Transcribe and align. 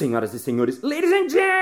Senhoras 0.00 0.32
e 0.32 0.38
senhores, 0.38 0.80
ladies 0.80 1.12
and 1.12 1.28
gentlemen, 1.28 1.60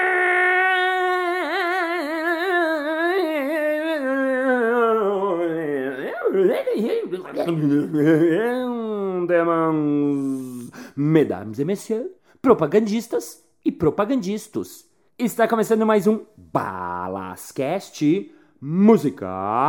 mesdames 10.96 11.58
e 11.58 11.64
messieurs, 11.64 12.06
propagandistas 12.40 13.44
e 13.64 13.72
propagandistas. 13.72 14.88
Está 15.18 15.48
começando 15.48 15.84
mais 15.84 16.06
um 16.06 16.24
Balascast 16.36 18.32
Música. 18.60 19.68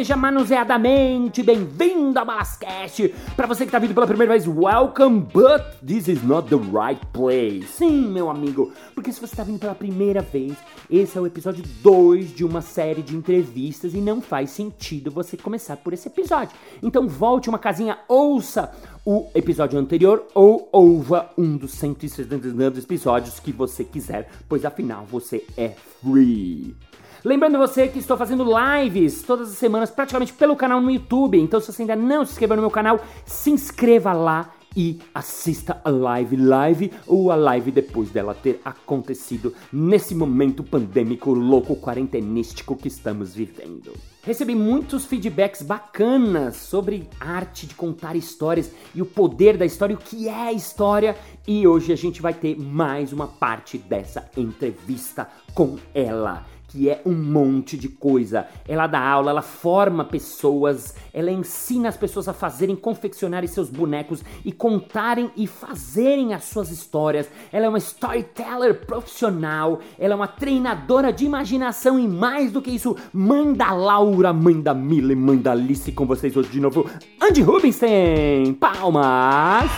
Seja 0.00 0.16
manuseadamente 0.16 1.42
bem-vindo 1.42 2.18
a 2.18 2.24
Balascast! 2.24 3.14
Para 3.36 3.46
você 3.46 3.66
que 3.66 3.70
tá 3.70 3.78
vindo 3.78 3.92
pela 3.92 4.06
primeira 4.06 4.32
vez, 4.32 4.46
welcome, 4.46 5.26
but 5.30 5.62
this 5.86 6.08
is 6.08 6.22
not 6.22 6.48
the 6.48 6.56
right 6.56 7.04
place. 7.12 7.66
Sim, 7.66 8.08
meu 8.08 8.30
amigo, 8.30 8.72
porque 8.94 9.12
se 9.12 9.20
você 9.20 9.36
tá 9.36 9.42
vindo 9.42 9.58
pela 9.58 9.74
primeira 9.74 10.22
vez, 10.22 10.56
esse 10.88 11.18
é 11.18 11.20
o 11.20 11.26
episódio 11.26 11.62
2 11.82 12.34
de 12.34 12.46
uma 12.46 12.62
série 12.62 13.02
de 13.02 13.14
entrevistas 13.14 13.92
e 13.92 13.98
não 13.98 14.22
faz 14.22 14.48
sentido 14.48 15.10
você 15.10 15.36
começar 15.36 15.76
por 15.76 15.92
esse 15.92 16.08
episódio. 16.08 16.56
Então 16.82 17.06
volte 17.06 17.50
uma 17.50 17.58
casinha, 17.58 17.98
ouça 18.08 18.72
o 19.04 19.28
episódio 19.34 19.78
anterior 19.78 20.26
ou 20.34 20.66
ouva 20.72 21.28
um 21.36 21.58
dos 21.58 21.72
179 21.72 22.80
episódios 22.80 23.38
que 23.38 23.52
você 23.52 23.84
quiser, 23.84 24.30
pois 24.48 24.64
afinal 24.64 25.04
você 25.04 25.44
é 25.58 25.74
free. 26.00 26.74
Lembrando 27.24 27.58
você 27.58 27.86
que 27.86 27.98
estou 27.98 28.16
fazendo 28.16 28.44
lives 28.44 29.22
todas 29.22 29.50
as 29.50 29.58
semanas, 29.58 29.90
praticamente 29.90 30.32
pelo 30.32 30.56
canal 30.56 30.80
no 30.80 30.90
YouTube. 30.90 31.38
Então, 31.38 31.60
se 31.60 31.70
você 31.70 31.82
ainda 31.82 31.96
não 31.96 32.24
se 32.24 32.32
inscreveu 32.32 32.56
no 32.56 32.62
meu 32.62 32.70
canal, 32.70 32.98
se 33.26 33.50
inscreva 33.50 34.12
lá 34.12 34.54
e 34.76 35.00
assista 35.12 35.80
a 35.84 35.90
live 35.90 36.36
live 36.36 36.92
ou 37.06 37.30
a 37.30 37.34
live 37.34 37.72
depois 37.72 38.10
dela 38.10 38.34
ter 38.34 38.60
acontecido 38.64 39.52
nesse 39.72 40.14
momento 40.14 40.62
pandêmico 40.62 41.32
louco 41.32 41.76
quarentenístico 41.76 42.76
que 42.76 42.88
estamos 42.88 43.34
vivendo. 43.34 43.92
Recebi 44.22 44.54
muitos 44.54 45.04
feedbacks 45.04 45.62
bacanas 45.62 46.56
sobre 46.56 47.08
arte 47.18 47.66
de 47.66 47.74
contar 47.74 48.14
histórias 48.16 48.70
e 48.94 49.02
o 49.02 49.06
poder 49.06 49.56
da 49.56 49.66
história, 49.66 49.96
o 49.96 49.98
que 49.98 50.28
é 50.28 50.48
a 50.48 50.52
história, 50.52 51.16
e 51.46 51.66
hoje 51.66 51.92
a 51.92 51.96
gente 51.96 52.22
vai 52.22 52.32
ter 52.32 52.56
mais 52.58 53.12
uma 53.12 53.26
parte 53.26 53.76
dessa 53.76 54.30
entrevista 54.36 55.28
com 55.52 55.78
ela 55.92 56.46
que 56.70 56.88
é 56.88 57.02
um 57.04 57.12
monte 57.12 57.76
de 57.76 57.88
coisa. 57.88 58.46
Ela 58.66 58.86
dá 58.86 59.00
aula, 59.00 59.30
ela 59.32 59.42
forma 59.42 60.04
pessoas, 60.04 60.94
ela 61.12 61.30
ensina 61.30 61.88
as 61.88 61.96
pessoas 61.96 62.28
a 62.28 62.32
fazerem, 62.32 62.76
confeccionarem 62.76 63.48
seus 63.48 63.68
bonecos 63.68 64.22
e 64.44 64.52
contarem 64.52 65.30
e 65.36 65.48
fazerem 65.48 66.32
as 66.32 66.44
suas 66.44 66.70
histórias. 66.70 67.28
Ela 67.52 67.66
é 67.66 67.68
uma 67.68 67.78
storyteller 67.78 68.86
profissional, 68.86 69.80
ela 69.98 70.14
é 70.14 70.16
uma 70.16 70.28
treinadora 70.28 71.12
de 71.12 71.24
imaginação 71.24 71.98
e 71.98 72.06
mais 72.06 72.52
do 72.52 72.62
que 72.62 72.70
isso, 72.70 72.96
mãe 73.12 73.52
da 73.52 73.72
Laura, 73.72 74.32
mãe 74.32 74.60
da 74.60 74.72
Mila 74.72 75.12
e 75.12 75.16
mãe 75.16 75.38
da 75.38 75.50
Alice 75.50 75.90
com 75.90 76.06
vocês 76.06 76.36
hoje 76.36 76.50
de 76.50 76.60
novo. 76.60 76.88
Andy 77.20 77.42
Rubinstein, 77.42 78.54
palmas! 78.54 79.70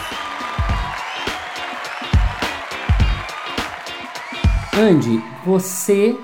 Andy, 4.74 5.22
você 5.44 6.16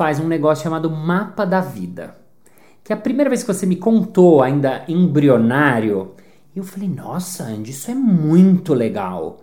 faz 0.00 0.18
um 0.18 0.26
negócio 0.26 0.64
chamado 0.64 0.90
Mapa 0.90 1.44
da 1.44 1.60
Vida. 1.60 2.16
Que 2.82 2.90
a 2.90 2.96
primeira 2.96 3.28
vez 3.28 3.42
que 3.42 3.52
você 3.52 3.66
me 3.66 3.76
contou, 3.76 4.42
ainda 4.42 4.82
embrionário, 4.88 6.12
eu 6.56 6.64
falei, 6.64 6.88
nossa, 6.88 7.44
Andy, 7.44 7.72
isso 7.72 7.90
é 7.90 7.94
muito 7.94 8.72
legal. 8.72 9.42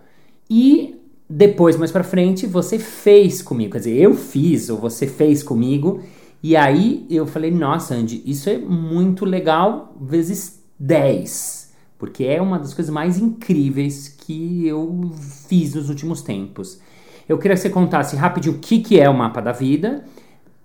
E 0.50 1.00
depois, 1.30 1.76
mais 1.76 1.92
pra 1.92 2.02
frente, 2.02 2.44
você 2.44 2.76
fez 2.76 3.40
comigo. 3.40 3.70
Quer 3.70 3.78
dizer, 3.78 3.96
eu 3.98 4.14
fiz, 4.14 4.68
ou 4.68 4.78
você 4.78 5.06
fez 5.06 5.44
comigo. 5.44 6.02
E 6.42 6.56
aí 6.56 7.06
eu 7.08 7.24
falei, 7.24 7.52
nossa, 7.52 7.94
Andy, 7.94 8.20
isso 8.26 8.50
é 8.50 8.58
muito 8.58 9.24
legal, 9.24 9.96
vezes 10.00 10.60
10. 10.76 11.72
Porque 11.96 12.24
é 12.24 12.42
uma 12.42 12.58
das 12.58 12.74
coisas 12.74 12.92
mais 12.92 13.16
incríveis 13.16 14.08
que 14.08 14.66
eu 14.66 15.12
fiz 15.48 15.76
nos 15.76 15.88
últimos 15.88 16.20
tempos. 16.20 16.80
Eu 17.28 17.38
queria 17.38 17.54
que 17.54 17.62
você 17.62 17.70
contasse 17.70 18.16
rapidinho 18.16 18.56
o 18.56 18.58
que, 18.58 18.80
que 18.80 18.98
é 18.98 19.08
o 19.08 19.14
mapa 19.16 19.40
da 19.40 19.52
vida 19.52 20.04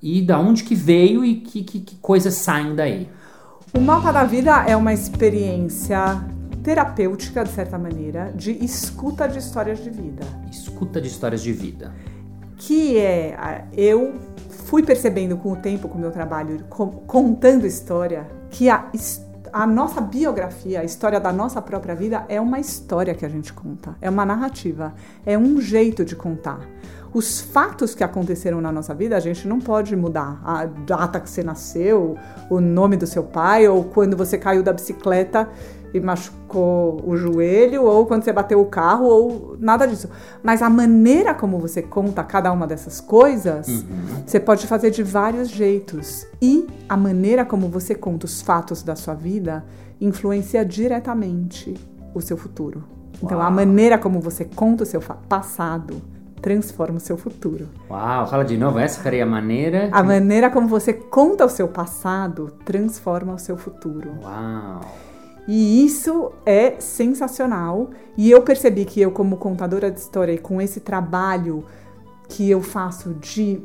e 0.04 0.22
da 0.22 0.38
onde 0.38 0.66
que 0.66 0.76
veio 0.76 1.24
e 1.24 1.36
que, 1.36 1.64
que, 1.64 1.80
que 1.80 1.96
coisas 1.96 2.34
saem 2.34 2.76
daí. 2.76 3.10
O 3.74 3.80
mapa 3.80 4.12
da 4.12 4.26
vida 4.26 4.66
é 4.68 4.76
uma 4.76 4.94
experiência 4.94 6.22
terapêutica, 6.62 7.44
de 7.44 7.50
certa 7.50 7.78
maneira, 7.78 8.34
de 8.36 8.52
escuta 8.64 9.28
de 9.28 9.40
histórias 9.40 9.82
de 9.82 9.90
vida. 9.90 10.26
Escuta 10.52 11.00
de 11.00 11.08
histórias 11.08 11.42
de 11.42 11.54
vida. 11.54 11.94
Que 12.58 12.98
é, 12.98 13.66
eu 13.72 14.16
fui 14.50 14.84
percebendo 14.84 15.38
com 15.38 15.54
o 15.54 15.56
tempo, 15.56 15.88
com 15.88 15.98
o 15.98 16.02
meu 16.02 16.12
trabalho, 16.12 16.66
contando 17.08 17.66
história, 17.66 18.28
que 18.50 18.70
a, 18.70 18.90
a 19.54 19.66
nossa 19.66 20.02
biografia, 20.02 20.82
a 20.82 20.84
história 20.84 21.20
da 21.20 21.32
nossa 21.32 21.62
própria 21.62 21.96
vida 21.96 22.26
é 22.28 22.42
uma 22.42 22.60
história 22.60 23.16
que 23.16 23.26
a 23.26 23.30
gente 23.30 23.54
conta, 23.54 23.96
é 24.02 24.10
uma 24.10 24.26
narrativa, 24.26 24.94
é 25.26 25.38
um 25.38 25.62
jeito 25.62 26.04
de 26.04 26.16
contar 26.16 26.60
os 27.14 27.40
fatos 27.40 27.94
que 27.94 28.04
aconteceram 28.04 28.60
na 28.60 28.72
nossa 28.72 28.94
vida, 28.94 29.16
a 29.16 29.20
gente 29.20 29.48
não 29.48 29.60
pode 29.60 29.96
mudar. 29.96 30.42
A 30.44 30.66
data 30.66 31.20
que 31.20 31.30
você 31.30 31.44
nasceu, 31.44 32.18
o 32.50 32.60
nome 32.60 32.98
do 32.98 33.06
seu 33.06 33.24
pai, 33.24 33.68
ou 33.68 33.84
quando 33.84 34.18
você 34.18 34.38
caiu 34.38 34.64
da 34.64 34.74
bicicleta 34.74 35.48
e 35.94 36.00
machucou 36.00 37.00
o 37.06 37.16
joelho, 37.16 37.84
ou 37.84 38.08
quando 38.08 38.24
você 38.24 38.34
bateu 38.34 38.60
o 38.60 38.66
carro, 38.66 39.06
ou 39.06 39.56
nada 39.60 39.86
disso. 39.86 40.10
Mas 40.42 40.64
a 40.64 40.70
maneira 40.72 41.36
como 41.36 41.60
você 41.60 41.84
conta 41.84 42.24
cada 42.24 42.52
uma 42.52 42.66
dessas 42.66 43.00
coisas, 43.00 43.68
uhum. 43.68 44.24
você 44.26 44.40
pode 44.40 44.66
fazer 44.66 44.90
de 44.90 45.04
vários 45.04 45.50
jeitos. 45.50 46.26
E 46.42 46.68
a 46.90 46.98
maneira 46.98 47.46
como 47.46 47.70
você 47.70 47.94
conta 47.94 48.26
os 48.26 48.42
fatos 48.42 48.82
da 48.82 48.96
sua 48.96 49.14
vida 49.14 49.64
influencia 50.02 50.66
diretamente 50.66 51.76
o 52.16 52.22
seu 52.22 52.38
futuro. 52.38 52.84
Então, 53.22 53.40
a 53.40 53.52
maneira 53.52 54.00
como 54.00 54.20
você 54.20 54.44
conta 54.44 54.84
o 54.84 54.86
seu 54.86 55.00
passado 55.30 56.02
transforma 56.44 56.98
o 56.98 57.00
seu 57.00 57.18
futuro. 57.18 57.70
Uau, 57.90 58.28
fala 58.28 58.44
de 58.44 58.58
novo, 58.58 58.78
essa 58.78 59.02
seria 59.02 59.24
a 59.24 59.26
maneira. 59.26 59.90
A 59.94 60.04
maneira 60.04 60.50
como 60.50 60.68
você 60.68 60.92
conta 60.92 61.46
o 61.46 61.50
seu 61.50 61.70
passado 61.70 62.52
transforma 62.66 63.34
o 63.34 63.40
seu 63.40 63.56
futuro. 63.56 64.12
Uau! 64.22 64.82
E 65.48 65.86
isso 65.86 66.34
é 66.46 66.76
sensacional. 66.80 67.90
E 68.18 68.30
eu 68.30 68.42
percebi 68.42 68.84
que 68.84 69.00
eu, 69.00 69.12
como 69.12 69.38
contadora 69.38 69.90
de 69.90 70.00
história, 70.00 70.34
e 70.34 70.38
com 70.38 70.62
esse 70.62 70.82
trabalho 70.82 71.64
que 72.28 72.50
eu 72.50 72.62
faço 72.62 73.14
de 73.14 73.62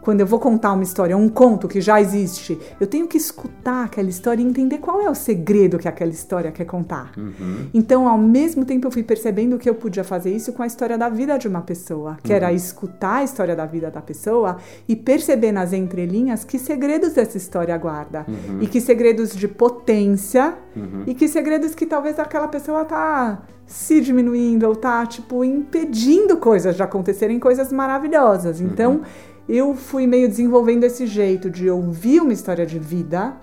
quando 0.00 0.20
eu 0.20 0.26
vou 0.26 0.38
contar 0.38 0.72
uma 0.72 0.82
história, 0.82 1.16
um 1.16 1.28
conto 1.28 1.68
que 1.68 1.80
já 1.80 2.00
existe, 2.00 2.58
eu 2.80 2.86
tenho 2.86 3.06
que 3.06 3.16
escutar 3.16 3.84
aquela 3.84 4.08
história 4.08 4.42
e 4.42 4.46
entender 4.46 4.78
qual 4.78 5.00
é 5.00 5.10
o 5.10 5.14
segredo 5.14 5.78
que 5.78 5.88
aquela 5.88 6.10
história 6.10 6.50
quer 6.50 6.64
contar. 6.64 7.12
Uhum. 7.16 7.68
Então, 7.74 8.08
ao 8.08 8.18
mesmo 8.18 8.64
tempo, 8.64 8.86
eu 8.86 8.90
fui 8.90 9.02
percebendo 9.02 9.58
que 9.58 9.68
eu 9.68 9.74
podia 9.74 10.04
fazer 10.04 10.34
isso 10.34 10.52
com 10.52 10.62
a 10.62 10.66
história 10.66 10.96
da 10.96 11.08
vida 11.08 11.38
de 11.38 11.48
uma 11.48 11.60
pessoa, 11.60 12.18
que 12.22 12.30
uhum. 12.30 12.36
era 12.36 12.52
escutar 12.52 13.16
a 13.16 13.24
história 13.24 13.54
da 13.54 13.66
vida 13.66 13.90
da 13.90 14.00
pessoa 14.00 14.56
e 14.88 14.96
perceber 14.96 15.52
nas 15.52 15.72
entrelinhas 15.72 16.44
que 16.44 16.58
segredos 16.58 17.16
essa 17.16 17.36
história 17.36 17.76
guarda 17.76 18.24
uhum. 18.26 18.62
e 18.62 18.66
que 18.66 18.80
segredos 18.80 19.34
de 19.34 19.48
potência 19.48 20.54
uhum. 20.74 21.04
e 21.06 21.14
que 21.14 21.28
segredos 21.28 21.74
que 21.74 21.86
talvez 21.86 22.18
aquela 22.18 22.48
pessoa 22.48 22.84
tá 22.84 23.42
se 23.66 24.00
diminuindo 24.00 24.66
ou 24.66 24.74
tá 24.74 25.06
tipo 25.06 25.44
impedindo 25.44 26.36
coisas 26.38 26.74
de 26.74 26.82
acontecerem, 26.82 27.38
coisas 27.38 27.72
maravilhosas. 27.72 28.60
Então, 28.60 28.94
uhum 28.94 29.29
eu 29.50 29.74
fui 29.74 30.06
meio 30.06 30.28
desenvolvendo 30.28 30.84
esse 30.84 31.08
jeito 31.08 31.50
de 31.50 31.68
ouvir 31.68 32.20
uma 32.20 32.32
história 32.32 32.64
de 32.64 32.78
vida 32.78 33.34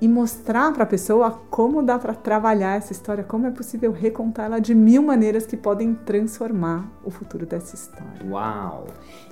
e 0.00 0.06
mostrar 0.06 0.72
para 0.72 0.84
a 0.84 0.86
pessoa 0.86 1.30
como 1.50 1.82
dá 1.82 1.98
para 1.98 2.14
trabalhar 2.14 2.76
essa 2.76 2.92
história, 2.92 3.24
como 3.24 3.46
é 3.46 3.50
possível 3.50 3.90
recontá-la 3.90 4.60
de 4.60 4.72
mil 4.72 5.02
maneiras 5.02 5.44
que 5.44 5.56
podem 5.56 5.94
transformar 5.94 6.92
o 7.02 7.10
futuro 7.10 7.44
dessa 7.44 7.74
história. 7.74 8.24
Uau! 8.30 8.86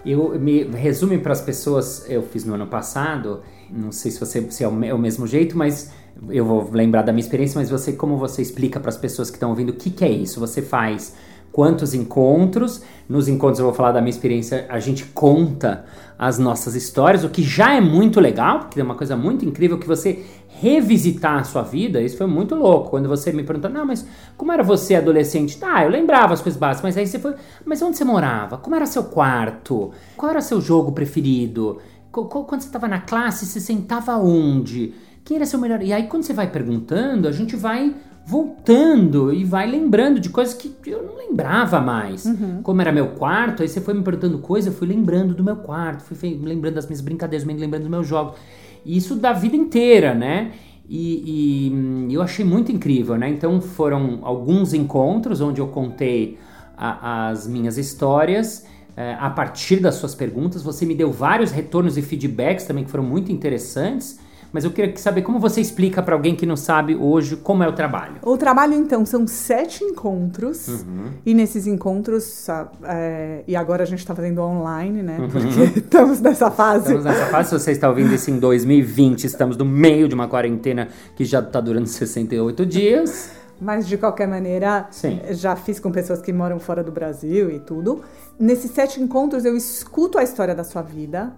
Eu 0.05 0.37
me 0.41 0.65
resume 0.65 1.19
para 1.19 1.33
as 1.33 1.41
pessoas, 1.41 2.05
eu 2.09 2.23
fiz 2.25 2.45
no 2.45 2.55
ano 2.55 2.67
passado, 2.67 3.43
não 3.71 3.93
sei 3.93 4.11
se 4.11 4.19
você 4.19 4.51
se 4.51 4.65
é 4.65 4.67
é 4.67 4.95
o 4.95 4.99
mesmo 4.99 5.29
jeito, 5.29 5.57
mas 5.57 5.93
eu 6.29 6.45
vou 6.45 6.69
lembrar 6.73 7.03
da 7.03 7.13
minha 7.13 7.23
experiência, 7.23 7.61
mas 7.61 7.71
você 7.71 7.93
como 7.93 8.17
você 8.17 8.43
explica 8.43 8.81
para 8.81 8.89
as 8.89 8.97
pessoas 8.97 9.31
que 9.31 9.37
estão 9.37 9.51
ouvindo 9.51 9.71
o 9.71 9.75
que, 9.75 9.91
que 9.91 10.05
é 10.05 10.11
isso? 10.11 10.41
Você 10.41 10.61
faz 10.61 11.15
quantos 11.55 11.95
encontros. 11.95 12.83
Nos 13.09 13.29
encontros 13.29 13.61
eu 13.61 13.67
vou 13.67 13.75
falar 13.75 13.93
da 13.93 14.01
minha 14.01 14.11
experiência, 14.11 14.67
a 14.69 14.81
gente 14.81 15.05
conta 15.05 15.85
as 16.19 16.37
nossas 16.37 16.75
histórias, 16.75 17.23
o 17.23 17.29
que 17.29 17.45
já 17.45 17.75
é 17.75 17.81
muito 17.81 18.19
legal, 18.19 18.59
porque 18.61 18.81
é 18.81 18.83
uma 18.83 18.97
coisa 18.97 19.17
muito 19.17 19.45
incrível 19.45 19.79
que 19.79 19.87
você 19.87 20.25
revisitar 20.49 21.39
a 21.39 21.45
sua 21.45 21.63
vida, 21.63 22.03
isso 22.03 22.17
foi 22.17 22.27
muito 22.27 22.57
louco. 22.57 22.91
Quando 22.91 23.09
você 23.09 23.33
me 23.33 23.45
perguntou, 23.45 23.71
não, 23.71 23.87
mas 23.87 24.05
como 24.37 24.51
era 24.51 24.65
você 24.65 24.97
adolescente? 24.97 25.57
Tá, 25.57 25.85
eu 25.85 25.91
lembrava 25.91 26.35
as 26.35 26.41
coisas 26.41 26.59
básicas, 26.59 26.83
mas 26.83 26.97
aí 26.97 27.07
você 27.07 27.21
foi, 27.21 27.35
mas 27.65 27.81
onde 27.83 27.97
você 27.97 28.05
morava? 28.05 28.59
Como 28.59 28.75
era 28.75 28.87
seu 28.87 29.05
quarto? 29.05 29.93
Qual 30.17 30.31
era 30.31 30.41
seu 30.41 30.61
jogo 30.61 30.91
preferido? 30.91 31.79
Quando 32.11 32.63
você 32.63 32.67
estava 32.67 32.89
na 32.89 33.01
classe, 33.01 33.47
você 33.47 33.61
sentava 33.61 34.17
onde? 34.17 34.93
Quem 35.25 35.37
era 35.37 35.47
seu 35.47 35.59
melhor? 35.61 35.83
E 35.83 35.93
aí, 35.93 36.09
quando 36.09 36.25
você 36.25 36.33
vai 36.33 36.51
perguntando, 36.51 37.29
a 37.29 37.33
gente 37.33 37.57
vai 37.57 37.95
voltando 38.27 39.33
e 39.33 39.45
vai 39.45 39.71
lembrando 39.71 40.19
de 40.19 40.31
coisas 40.31 40.55
que 40.55 40.75
eu 40.87 41.03
não 41.03 41.17
lembrava 41.17 41.81
mais. 41.81 42.25
Uhum. 42.25 42.63
Como 42.63 42.81
era 42.81 42.91
meu 42.91 43.09
quarto, 43.09 43.63
aí 43.63 43.69
você 43.69 43.81
foi 43.81 43.93
me 43.93 44.03
perguntando 44.03 44.39
coisas, 44.39 44.73
eu 44.73 44.79
fui 44.79 44.89
lembrando 44.89 45.35
do 45.35 45.45
meu 45.45 45.57
quarto, 45.57 46.03
fui 46.03 46.41
lembrando 46.43 46.75
das 46.75 46.87
minhas 46.87 47.03
brincadeiras, 47.03 47.47
me 47.47 47.53
lembrando 47.55 47.83
dos 47.83 47.91
meus 47.91 48.07
jogos. 48.07 48.39
E 48.85 48.97
isso 48.97 49.15
da 49.17 49.33
vida 49.33 49.57
inteira, 49.57 50.15
né? 50.15 50.53
E, 50.89 52.09
e, 52.09 52.15
eu 52.15 52.23
achei 52.23 52.45
muito 52.45 52.71
incrível, 52.73 53.17
né? 53.17 53.29
Então 53.29 53.61
foram 53.61 54.21
alguns 54.23 54.73
encontros 54.75 55.41
onde 55.41 55.61
eu 55.61 55.69
contei 55.69 56.39
a, 56.77 57.29
as 57.29 57.47
minhas 57.47 57.79
histórias 57.79 58.67
é, 58.97 59.17
a 59.19 59.29
partir 59.31 59.81
das 59.81 59.97
suas 59.97 60.15
perguntas. 60.15 60.63
Você 60.63 60.87
me 60.87 60.95
deu 60.95 61.11
vários 61.11 61.51
retornos 61.51 61.97
e 61.97 62.03
feedbacks 62.03 62.65
também 62.65 62.85
que 62.85 62.91
foram 62.91 63.05
muito 63.05 63.31
interessantes 63.33 64.19
mas 64.55 64.65
eu 64.65 64.71
queria 64.71 64.97
saber 64.97 65.23
como 65.23 65.41
você 65.41 65.61
explica 65.61 66.01
para 66.01 66.15
alguém 66.15 66.37
que 66.37 66.47
não 66.47 66.57
sabe 66.57 66.95
hoje 66.95 67.35
como 67.35 67.65
é 67.65 67.69
o 67.69 67.73
trabalho. 67.73 68.19
O 68.23 68.37
trabalho, 68.37 68.75
então, 68.75 69.05
são 69.05 69.27
sete 69.27 69.83
encontros, 69.83 70.69
uhum. 70.69 71.11
e 71.27 71.35
nesses 71.35 71.67
encontros, 71.67 72.47
é, 72.85 73.43
e 73.49 73.57
agora 73.57 73.83
a 73.83 73.87
gente 73.87 73.99
está 73.99 74.15
fazendo 74.15 74.41
online, 74.41 75.03
né? 75.03 75.19
Uhum. 75.19 75.29
Porque 75.29 75.49
estamos 75.81 76.21
nessa 76.21 76.53
fase. 76.53 76.85
Estamos 76.85 77.05
nessa 77.05 77.27
fase, 77.27 77.49
se 77.49 77.59
você 77.59 77.73
está 77.73 77.89
ouvindo 77.89 78.15
isso 78.15 78.31
em 78.31 78.39
2020, 78.39 79.25
estamos 79.25 79.57
no 79.57 79.65
meio 79.65 80.07
de 80.07 80.15
uma 80.15 80.29
quarentena 80.29 80.87
que 81.17 81.25
já 81.25 81.41
está 81.41 81.61
durando 81.61 81.89
68 81.89 82.65
dias. 82.65 83.33
Mas 83.61 83.89
de 83.89 83.99
qualquer 83.99 84.29
maneira, 84.29 84.87
Sim. 84.93 85.19
já 85.31 85.57
fiz 85.57 85.81
com 85.81 85.91
pessoas 85.91 86.23
que 86.23 86.33
moram 86.33 86.61
fora 86.61 86.85
do 86.85 86.93
Brasil 86.93 87.51
e 87.51 87.59
tudo. 87.59 88.03
Nesses 88.39 88.71
sete 88.71 89.03
encontros 89.03 89.45
eu 89.45 89.57
escuto 89.57 90.17
a 90.17 90.23
história 90.23 90.55
da 90.55 90.63
sua 90.63 90.83
vida 90.83 91.33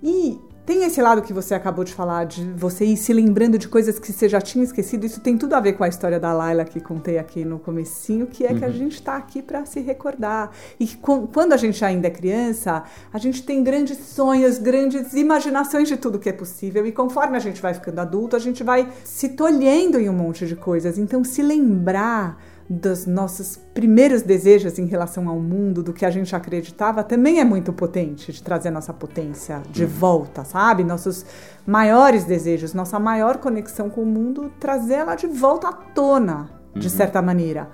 e 0.00 0.38
tem 0.66 0.82
esse 0.82 1.00
lado 1.00 1.22
que 1.22 1.32
você 1.32 1.54
acabou 1.54 1.84
de 1.84 1.94
falar, 1.94 2.24
de 2.24 2.42
você 2.54 2.84
ir 2.84 2.96
se 2.96 3.12
lembrando 3.12 3.56
de 3.56 3.68
coisas 3.68 4.00
que 4.00 4.12
você 4.12 4.28
já 4.28 4.40
tinha 4.40 4.64
esquecido. 4.64 5.06
Isso 5.06 5.20
tem 5.20 5.38
tudo 5.38 5.54
a 5.54 5.60
ver 5.60 5.74
com 5.74 5.84
a 5.84 5.88
história 5.88 6.18
da 6.18 6.32
Laila 6.32 6.64
que 6.64 6.80
contei 6.80 7.18
aqui 7.18 7.44
no 7.44 7.60
comecinho, 7.60 8.26
que 8.26 8.44
é 8.44 8.50
uhum. 8.50 8.58
que 8.58 8.64
a 8.64 8.68
uhum. 8.68 8.74
gente 8.74 8.94
está 8.94 9.16
aqui 9.16 9.40
para 9.40 9.64
se 9.64 9.78
recordar. 9.78 10.50
E 10.80 10.88
quando 11.32 11.52
a 11.52 11.56
gente 11.56 11.84
ainda 11.84 12.08
é 12.08 12.10
criança, 12.10 12.82
a 13.12 13.18
gente 13.18 13.44
tem 13.44 13.62
grandes 13.62 13.96
sonhos, 13.98 14.58
grandes 14.58 15.14
imaginações 15.14 15.86
de 15.86 15.96
tudo 15.96 16.18
que 16.18 16.28
é 16.28 16.32
possível. 16.32 16.84
E 16.84 16.90
conforme 16.90 17.36
a 17.36 17.40
gente 17.40 17.62
vai 17.62 17.72
ficando 17.72 18.00
adulto, 18.00 18.34
a 18.34 18.40
gente 18.40 18.64
vai 18.64 18.90
se 19.04 19.28
tolhendo 19.30 20.00
em 20.00 20.08
um 20.08 20.14
monte 20.14 20.48
de 20.48 20.56
coisas. 20.56 20.98
Então, 20.98 21.22
se 21.22 21.42
lembrar 21.42 22.42
dos 22.68 23.06
nossos 23.06 23.56
primeiros 23.74 24.22
desejos 24.22 24.78
em 24.78 24.86
relação 24.86 25.28
ao 25.28 25.38
mundo, 25.38 25.82
do 25.82 25.92
que 25.92 26.04
a 26.04 26.10
gente 26.10 26.34
acreditava, 26.34 27.04
também 27.04 27.38
é 27.40 27.44
muito 27.44 27.72
potente 27.72 28.32
de 28.32 28.42
trazer 28.42 28.70
nossa 28.70 28.92
potência 28.92 29.62
de 29.70 29.84
uhum. 29.84 29.90
volta, 29.90 30.44
sabe? 30.44 30.82
Nossos 30.82 31.24
maiores 31.66 32.24
desejos, 32.24 32.74
nossa 32.74 32.98
maior 32.98 33.38
conexão 33.38 33.88
com 33.88 34.02
o 34.02 34.06
mundo, 34.06 34.52
trazer 34.58 34.94
ela 34.94 35.14
de 35.14 35.26
volta 35.26 35.68
à 35.68 35.72
tona, 35.72 36.50
de 36.74 36.88
uhum. 36.88 36.92
certa 36.92 37.22
maneira. 37.22 37.68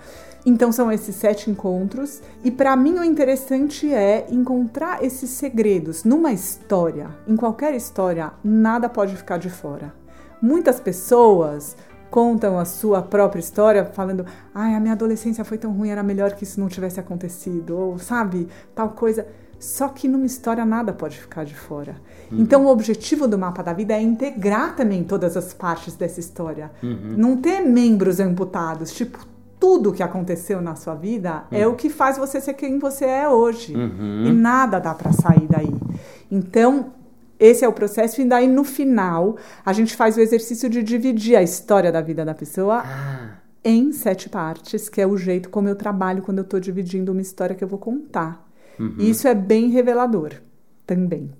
Então 0.45 0.73
são 0.73 0.91
esses 0.91 1.15
sete 1.15 1.51
encontros 1.51 2.21
e 2.43 2.51
para 2.51 2.75
mim 2.75 2.99
o 2.99 3.05
interessante 3.05 3.93
é 3.93 4.27
encontrar 4.29 5.03
esses 5.05 5.31
segredos 5.31 6.03
numa 6.03 6.33
história. 6.33 7.11
Em 7.29 7.37
qualquer 7.37 7.75
história, 7.75 8.33
nada 8.43 8.89
pode 8.89 9.17
ficar 9.17 9.39
de 9.39 9.49
fora. 9.49 9.95
Muitas 10.41 10.81
pessoas 10.81 11.77
contam 12.13 12.59
a 12.59 12.65
sua 12.67 13.01
própria 13.01 13.41
história, 13.41 13.87
falando: 13.87 14.25
ai, 14.55 14.75
a 14.75 14.81
minha 14.81 14.93
adolescência 14.93 15.43
foi 15.45 15.57
tão 15.57 15.73
ruim, 15.73 15.89
era 15.89 16.03
melhor 16.03 16.33
que 16.33 16.45
isso 16.45 16.61
não 16.61 16.69
tivesse 16.69 17.01
acontecido, 17.01 17.77
ou 17.77 17.99
sabe, 17.99 18.47
tal 18.75 18.91
coisa. 18.91 19.27
Só 19.59 19.89
que 19.89 20.09
numa 20.09 20.27
história 20.27 20.65
nada 20.65 20.93
pode 20.93 21.19
ficar 21.19 21.45
de 21.45 21.55
fora. 21.55 21.97
Uhum. 22.31 22.41
Então, 22.41 22.67
o 22.67 22.69
objetivo 22.69 23.29
do 23.29 23.39
mapa 23.39 23.63
da 23.63 23.73
vida 23.73 23.95
é 23.95 24.03
integrar 24.03 24.75
também 24.75 25.05
todas 25.05 25.37
as 25.37 25.55
partes 25.55 25.95
dessa 25.95 26.19
história. 26.19 26.71
Uhum. 26.83 27.15
Não 27.17 27.37
ter 27.37 27.61
membros 27.61 28.19
amputados. 28.19 28.93
Tipo, 28.93 29.25
tudo 29.61 29.93
que 29.93 30.03
aconteceu 30.03 30.61
na 30.61 30.75
sua 30.75 30.97
vida 30.97 31.45
uhum. 31.51 31.59
é 31.59 31.67
o 31.67 31.77
que 31.77 31.89
faz 31.89 32.19
você 32.19 32.41
ser 32.41 32.55
quem 32.55 32.81
você 32.81 33.05
é 33.05 33.29
hoje. 33.29 33.73
Uhum. 33.73 34.25
E 34.27 34.33
nada 34.33 34.81
dá 34.81 34.93
para 34.95 35.13
sair 35.13 35.47
daí. 35.49 35.73
Então, 36.29 36.93
esse 37.43 37.65
é 37.65 37.69
o 37.69 37.73
processo, 37.73 38.21
e 38.21 38.25
daí 38.25 38.47
no 38.47 38.63
final 38.63 39.37
a 39.65 39.73
gente 39.73 39.97
faz 39.97 40.17
o 40.17 40.21
exercício 40.21 40.71
de 40.71 40.81
dividir 40.81 41.35
a 41.35 41.43
história 41.43 41.91
da 41.91 42.01
vida 42.01 42.25
da 42.25 42.35
pessoa 42.35 42.83
ah. 42.85 43.39
em 43.65 43.91
sete 43.91 44.29
partes, 44.29 44.89
que 44.89 45.01
é 45.01 45.07
o 45.07 45.17
jeito 45.17 45.51
como 45.51 45.69
eu 45.69 45.75
trabalho 45.75 46.23
quando 46.23 46.39
eu 46.39 46.45
estou 46.45 46.61
dividindo 46.61 47.11
uma 47.11 47.21
história 47.21 47.57
que 47.57 47.65
eu 47.65 47.69
vou 47.69 47.81
contar. 47.81 48.49
Uhum. 48.79 48.95
E 48.97 49.11
isso 49.11 49.27
é 49.27 49.35
bem 49.35 49.71
revelador 49.71 50.35
também. 50.87 51.33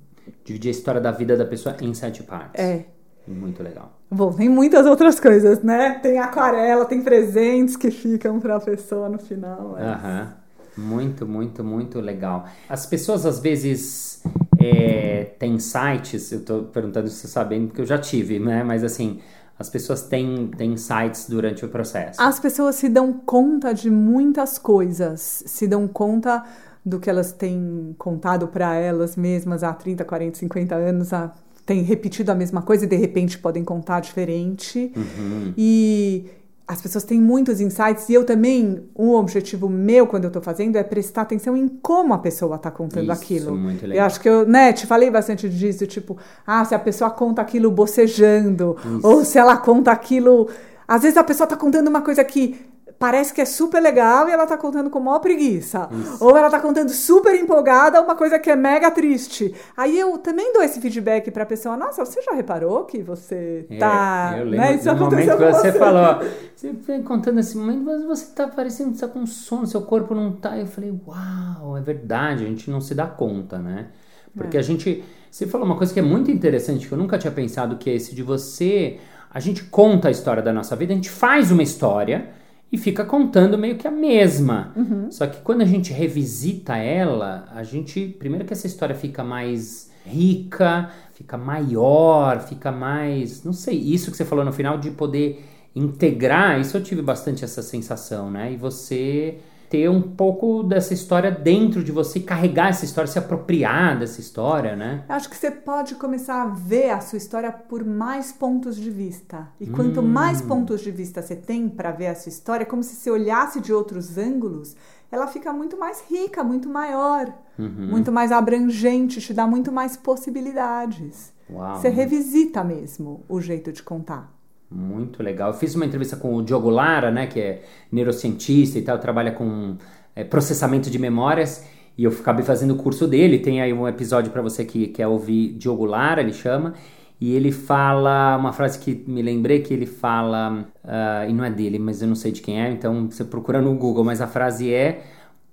Dividir 0.45 0.71
a 0.71 0.73
história 0.73 1.01
da 1.01 1.13
vida 1.13 1.37
da 1.37 1.45
pessoa 1.45 1.77
em 1.81 1.95
sete 1.95 2.25
partes. 2.25 2.61
É. 2.61 2.85
Muito 3.27 3.63
legal. 3.63 4.01
Bom, 4.11 4.33
tem 4.33 4.49
muitas 4.49 4.85
outras 4.85 5.21
coisas, 5.21 5.63
né? 5.63 6.01
Tem 6.03 6.19
aquarela, 6.19 6.85
tem 6.85 7.01
presentes 7.01 7.77
que 7.77 7.93
ficam 7.93 8.41
para 8.41 8.57
a 8.57 8.61
pessoa 8.61 9.09
no 9.09 9.19
final. 9.19 9.77
Aham. 9.79 10.42
Muito, 10.77 11.27
muito, 11.27 11.63
muito 11.63 12.01
legal. 12.01 12.47
As 12.69 12.87
pessoas 12.87 13.27
às 13.27 13.39
vezes 13.39 14.23
é, 14.59 15.25
têm 15.39 15.59
sites, 15.59 16.33
eu 16.33 16.39
estou 16.41 16.63
perguntando 16.65 17.09
se 17.09 17.17
você 17.17 17.29
sabendo 17.29 17.69
porque 17.69 17.83
eu 17.83 17.87
já 17.87 17.99
tive, 17.99 18.39
né? 18.39 18.63
Mas 18.63 18.83
assim, 18.83 19.21
as 19.59 19.69
pessoas 19.69 20.03
têm, 20.03 20.51
têm 20.57 20.77
sites 20.77 21.29
durante 21.29 21.65
o 21.65 21.69
processo. 21.69 22.21
As 22.21 22.41
pessoas 22.41 22.77
se 22.77 22.89
dão 22.89 23.13
conta 23.13 23.73
de 23.73 23.91
muitas 23.91 24.59
coisas, 24.59 25.43
se 25.47 25.67
dão 25.67 25.87
conta 25.87 26.45
do 26.85 26.99
que 26.99 27.09
elas 27.09 27.33
têm 27.33 27.95
contado 27.97 28.49
para 28.49 28.75
elas 28.75 29.15
mesmas 29.15 29.63
há 29.63 29.73
30, 29.73 30.05
40, 30.05 30.39
50 30.39 30.75
anos, 30.75 31.13
há, 31.13 31.33
têm 31.65 31.83
repetido 31.83 32.33
a 32.33 32.35
mesma 32.35 32.63
coisa 32.63 32.85
e 32.85 32.89
de 32.89 32.97
repente 32.97 33.39
podem 33.39 33.65
contar 33.65 34.01
diferente. 34.01 34.93
Uhum. 34.97 35.55
E 35.57 36.29
as 36.67 36.81
pessoas 36.81 37.05
têm 37.05 37.21
muitos 37.21 37.61
insights 37.61 38.09
e 38.09 38.15
eu 38.15 38.25
também, 38.25 38.89
um 38.97 39.11
objetivo 39.11 39.69
meu 39.69 40.07
quando 40.07 40.25
eu 40.25 40.29
estou 40.29 40.41
fazendo 40.41 40.77
é 40.77 40.83
prestar 40.83 41.23
atenção 41.23 41.57
em 41.57 41.69
como 41.69 42.15
a 42.15 42.19
pessoa 42.19 42.57
está 42.57 42.71
contando 42.71 43.13
Isso, 43.13 43.13
aquilo. 43.13 43.57
Muito 43.57 43.83
legal. 43.83 43.99
Eu 43.99 44.05
acho 44.05 44.21
que 44.21 44.29
eu, 44.29 44.47
né, 44.47 44.73
te 44.73 44.87
falei 44.87 45.11
bastante 45.11 45.49
disso, 45.49 45.87
tipo, 45.87 46.17
ah, 46.47 46.65
se 46.65 46.75
a 46.75 46.79
pessoa 46.79 47.11
conta 47.11 47.43
aquilo 47.43 47.71
bocejando, 47.71 48.77
Isso. 48.79 49.01
ou 49.07 49.25
se 49.25 49.39
ela 49.39 49.57
conta 49.57 49.91
aquilo. 49.91 50.49
Às 50.87 51.03
vezes 51.03 51.17
a 51.17 51.25
pessoa 51.25 51.45
está 51.45 51.57
contando 51.57 51.89
uma 51.89 52.01
coisa 52.01 52.23
que 52.25 52.72
parece 53.03 53.35
que 53.35 53.41
é 53.41 53.45
super 53.45 53.83
legal 53.83 54.29
e 54.29 54.31
ela 54.31 54.47
tá 54.47 54.57
contando 54.57 54.89
com 54.89 55.01
maior 55.01 55.19
preguiça. 55.19 55.89
Isso. 55.91 56.25
Ou 56.25 56.37
ela 56.37 56.49
tá 56.49 56.61
contando 56.61 56.89
super 56.91 57.35
empolgada 57.35 58.01
uma 58.01 58.15
coisa 58.15 58.39
que 58.39 58.49
é 58.49 58.55
mega 58.55 58.93
triste. 58.93 59.53
Aí 59.77 59.99
eu 59.99 60.19
também 60.19 60.53
dou 60.53 60.63
esse 60.63 60.81
feedback 60.81 61.29
pra 61.33 61.45
pessoa, 61.45 61.77
nossa, 61.77 62.05
você 62.05 62.23
já 62.23 62.33
reparou 62.33 62.85
que 62.85 63.03
você 63.03 63.67
é, 63.69 63.77
tá... 63.77 64.37
eu 64.39 64.45
lembro 64.45 64.59
né? 64.59 64.75
Isso 64.77 64.95
no 64.95 65.01
momento 65.01 65.37
que 65.37 65.37
você, 65.37 65.53
você 65.53 65.73
falou, 65.73 66.21
você 66.55 66.99
contando 67.01 67.41
esse 67.41 67.59
momento, 67.59 67.83
mas 67.83 68.05
você 68.05 68.27
tá 68.37 68.47
parecendo 68.47 68.93
que 68.93 68.99
tá 69.01 69.09
com 69.09 69.27
sono, 69.27 69.67
seu 69.67 69.83
corpo 69.83 70.15
não 70.15 70.31
tá... 70.31 70.57
Eu 70.57 70.67
falei, 70.69 70.95
uau, 71.05 71.77
é 71.77 71.81
verdade, 71.81 72.45
a 72.45 72.47
gente 72.47 72.71
não 72.71 72.81
se 72.81 72.95
dá 72.95 73.09
conta, 73.09 73.59
né? 73.59 73.89
Porque 74.33 74.57
é. 74.57 74.61
a 74.61 74.63
gente... 74.63 75.03
Você 75.29 75.45
falou 75.49 75.67
uma 75.67 75.77
coisa 75.77 75.93
que 75.93 75.99
é 75.99 76.05
muito 76.05 76.31
interessante, 76.31 76.87
que 76.87 76.95
eu 76.95 76.99
nunca 76.99 77.19
tinha 77.19 77.33
pensado, 77.33 77.79
que 77.79 77.91
é 77.91 77.97
esse 77.97 78.15
de 78.15 78.23
você... 78.23 79.01
A 79.29 79.41
gente 79.41 79.65
conta 79.65 80.07
a 80.07 80.11
história 80.13 80.41
da 80.41 80.53
nossa 80.53 80.77
vida, 80.77 80.93
a 80.93 80.95
gente 80.95 81.11
faz 81.11 81.51
uma 81.51 81.65
história 81.65 82.41
e 82.73 82.79
fica 82.79 83.05
contando 83.05 83.59
meio 83.59 83.77
que 83.77 83.87
a 83.87 83.91
mesma. 83.91 84.73
Uhum. 84.75 85.11
Só 85.11 85.27
que 85.27 85.43
quando 85.43 85.61
a 85.61 85.67
gente 85.67 85.93
revisita 85.93 86.77
ela, 86.77 87.47
a 87.55 87.63
gente. 87.63 88.09
Primeiro 88.19 88.47
que 88.47 88.53
essa 88.55 88.67
história 88.67 88.95
fica 88.95 89.23
mais 89.23 89.93
rica, 90.07 90.91
fica 91.15 91.37
maior, 91.37 92.41
fica 92.41 92.73
mais. 92.73 93.45
Não 93.45 93.53
sei, 93.53 93.77
isso 93.77 94.11
que 94.11 94.17
você 94.17 94.25
falou 94.25 94.45
no 94.45 94.53
final 94.53 94.79
de 94.79 94.91
poder 94.91 95.45
integrar, 95.77 96.61
isso 96.61 96.77
eu 96.77 96.83
tive 96.83 97.03
bastante 97.03 97.45
essa 97.45 97.63
sensação, 97.63 98.31
né? 98.31 98.53
E 98.53 98.57
você 98.57 99.39
ter 99.73 99.89
um 99.89 100.03
pouco 100.03 100.63
dessa 100.63 100.93
história 100.93 101.31
dentro 101.31 101.83
de 101.83 101.91
você, 101.91 102.21
carregar 102.21 102.69
essa 102.69 102.85
história, 102.85 103.11
se 103.11 103.19
apropriar 103.19 103.99
dessa 103.99 104.21
história, 104.21 104.77
né? 104.77 105.03
Eu 105.09 105.15
acho 105.15 105.31
que 105.31 105.37
você 105.37 105.51
pode 105.51 105.95
começar 105.95 106.43
a 106.43 106.47
ver 106.47 106.91
a 106.91 107.01
sua 107.01 107.17
história 107.17 107.51
por 107.51 107.83
mais 107.83 108.31
pontos 108.31 108.77
de 108.77 108.91
vista. 108.91 109.49
E 109.59 109.67
quanto 109.67 110.01
hum. 110.01 110.07
mais 110.07 110.43
pontos 110.43 110.83
de 110.83 110.91
vista 110.91 111.23
você 111.23 111.35
tem 111.35 111.71
para 111.71 111.91
ver 111.91 112.09
a 112.09 112.15
sua 112.15 112.29
história, 112.29 112.67
como 112.67 112.83
se 112.83 112.97
você 112.97 113.11
olhasse 113.11 113.63
de 113.63 113.73
outros 113.73 114.19
ângulos, 114.19 114.77
ela 115.11 115.27
fica 115.27 115.51
muito 115.55 115.79
mais 115.79 116.05
rica, 116.07 116.45
muito 116.45 116.69
maior, 116.69 117.33
uhum. 117.59 117.89
muito 117.89 118.13
mais 118.13 118.31
abrangente, 118.31 119.23
te 119.23 119.33
dá 119.33 119.47
muito 119.47 119.73
mais 119.73 119.97
possibilidades. 119.97 121.33
Uau, 121.49 121.77
você 121.77 121.89
revisita 121.89 122.63
mesmo 122.63 123.25
o 123.27 123.41
jeito 123.41 123.73
de 123.73 123.83
contar. 123.83 124.31
Muito 124.75 125.23
legal. 125.23 125.51
Eu 125.51 125.55
fiz 125.55 125.75
uma 125.75 125.85
entrevista 125.85 126.17
com 126.17 126.35
o 126.35 126.43
Diogo 126.43 126.71
Lara, 126.71 127.11
né, 127.11 127.27
que 127.27 127.39
é 127.39 127.63
neurocientista 127.91 128.79
e 128.79 128.83
tal, 128.83 128.99
trabalha 128.99 129.33
com 129.33 129.77
é, 130.17 130.25
processamento 130.25 130.91
de 130.91 130.99
memórias, 130.99 131.67
e 131.97 132.05
eu 132.05 132.11
acabei 132.11 132.45
fazendo 132.45 132.73
o 132.73 132.77
curso 132.77 133.07
dele. 133.07 133.39
Tem 133.39 133.61
aí 133.61 133.73
um 133.73 133.87
episódio 133.87 134.33
para 134.33 134.41
você 134.41 134.65
que 134.65 134.87
quer 134.89 135.07
ouvir 135.07 135.53
Diogo 135.55 135.85
Lara, 135.85 136.23
ele 136.23 136.33
chama. 136.33 136.75
E 137.21 137.35
ele 137.35 137.53
fala 137.53 138.37
uma 138.37 138.53
frase 138.53 138.79
que 138.79 139.05
me 139.07 139.23
lembrei 139.23 139.61
que 139.61 139.73
ele 139.73 139.87
fala, 139.87 140.67
uh, 140.83 141.31
e 141.31 141.33
não 141.33 141.45
é 141.45 141.51
dele, 141.51 141.79
mas 141.79 142.03
eu 142.03 142.09
não 142.09 142.17
sei 142.17 142.33
de 142.33 142.41
quem 142.41 142.61
é, 142.61 142.69
então 142.73 143.09
você 143.09 143.25
procura 143.25 143.63
no 143.63 143.77
Google, 143.77 144.03
mas 144.03 144.21
a 144.21 144.27
frase 144.27 144.73
é: 144.73 145.05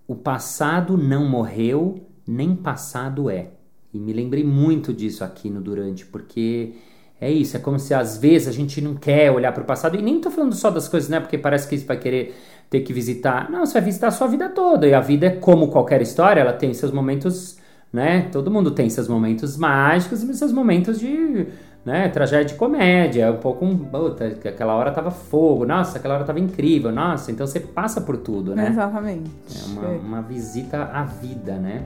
O 0.07 0.15
passado 0.15 0.97
não 0.97 1.29
morreu, 1.29 2.07
nem 2.25 2.55
passado 2.55 3.29
é. 3.29 3.51
E 3.93 3.99
me 3.99 4.13
lembrei 4.13 4.43
muito 4.43 4.93
disso 4.93 5.23
aqui 5.23 5.49
no 5.49 5.61
Durante, 5.61 6.05
porque 6.05 6.73
é 7.19 7.29
isso, 7.29 7.57
é 7.57 7.59
como 7.59 7.77
se 7.79 7.93
às 7.93 8.17
vezes 8.17 8.47
a 8.47 8.51
gente 8.51 8.81
não 8.81 8.95
quer 8.95 9.31
olhar 9.31 9.51
para 9.51 9.63
o 9.63 9.65
passado, 9.65 9.97
e 9.97 10.01
nem 10.01 10.19
tô 10.19 10.31
falando 10.31 10.55
só 10.55 10.69
das 10.69 10.88
coisas, 10.88 11.09
né? 11.09 11.19
Porque 11.19 11.38
parece 11.38 11.67
que 11.67 11.77
você 11.77 11.85
vai 11.85 11.97
querer 11.97 12.35
ter 12.69 12.81
que 12.81 12.93
visitar. 12.93 13.49
Não, 13.49 13.65
você 13.65 13.73
vai 13.73 13.81
visitar 13.81 14.07
a 14.07 14.11
sua 14.11 14.27
vida 14.27 14.49
toda, 14.49 14.88
e 14.88 14.93
a 14.93 14.99
vida 14.99 15.27
é 15.27 15.31
como 15.31 15.69
qualquer 15.69 16.01
história, 16.01 16.41
ela 16.41 16.53
tem 16.53 16.73
seus 16.73 16.91
momentos 16.91 17.59
né? 17.91 18.29
Todo 18.31 18.51
mundo 18.51 18.71
tem 18.71 18.89
seus 18.89 19.07
momentos 19.07 19.57
mágicos 19.57 20.21
e 20.23 20.33
seus 20.35 20.51
momentos 20.51 20.99
de 20.99 21.47
né, 21.83 22.07
tragédia 22.09 22.45
de 22.45 22.53
comédia, 22.53 23.31
um 23.31 23.38
pouco 23.38 23.65
um, 23.65 23.77
puta, 23.77 24.25
aquela 24.25 24.75
hora 24.75 24.91
tava 24.91 25.09
fogo, 25.09 25.65
nossa, 25.65 25.97
aquela 25.97 26.15
hora 26.15 26.23
tava 26.23 26.39
incrível, 26.39 26.91
nossa, 26.91 27.31
então 27.31 27.47
você 27.47 27.59
passa 27.59 28.01
por 28.01 28.17
tudo, 28.17 28.53
né? 28.53 28.67
Exatamente. 28.67 29.31
É 29.49 29.65
uma, 29.65 29.88
uma 29.89 30.21
visita 30.21 30.83
à 30.93 31.03
vida, 31.03 31.53
né? 31.53 31.85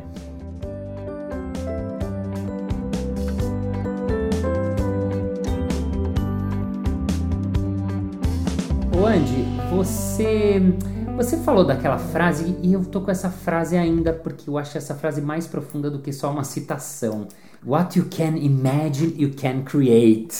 Andy, 9.13 9.45
você 9.69 10.59
você 11.15 11.37
falou 11.37 11.63
daquela 11.63 11.99
frase 11.99 12.55
e 12.63 12.73
eu 12.73 12.83
tô 12.83 12.99
com 12.99 13.11
essa 13.11 13.29
frase 13.29 13.77
ainda 13.77 14.11
porque 14.11 14.49
eu 14.49 14.57
acho 14.57 14.75
essa 14.75 14.95
frase 14.95 15.21
mais 15.21 15.45
profunda 15.45 15.87
do 15.87 15.99
que 15.99 16.11
só 16.11 16.31
uma 16.31 16.43
citação. 16.43 17.27
What 17.63 17.99
you 17.99 18.07
can 18.09 18.35
imagine, 18.37 19.13
you 19.15 19.33
can 19.39 19.61
create. 19.61 20.35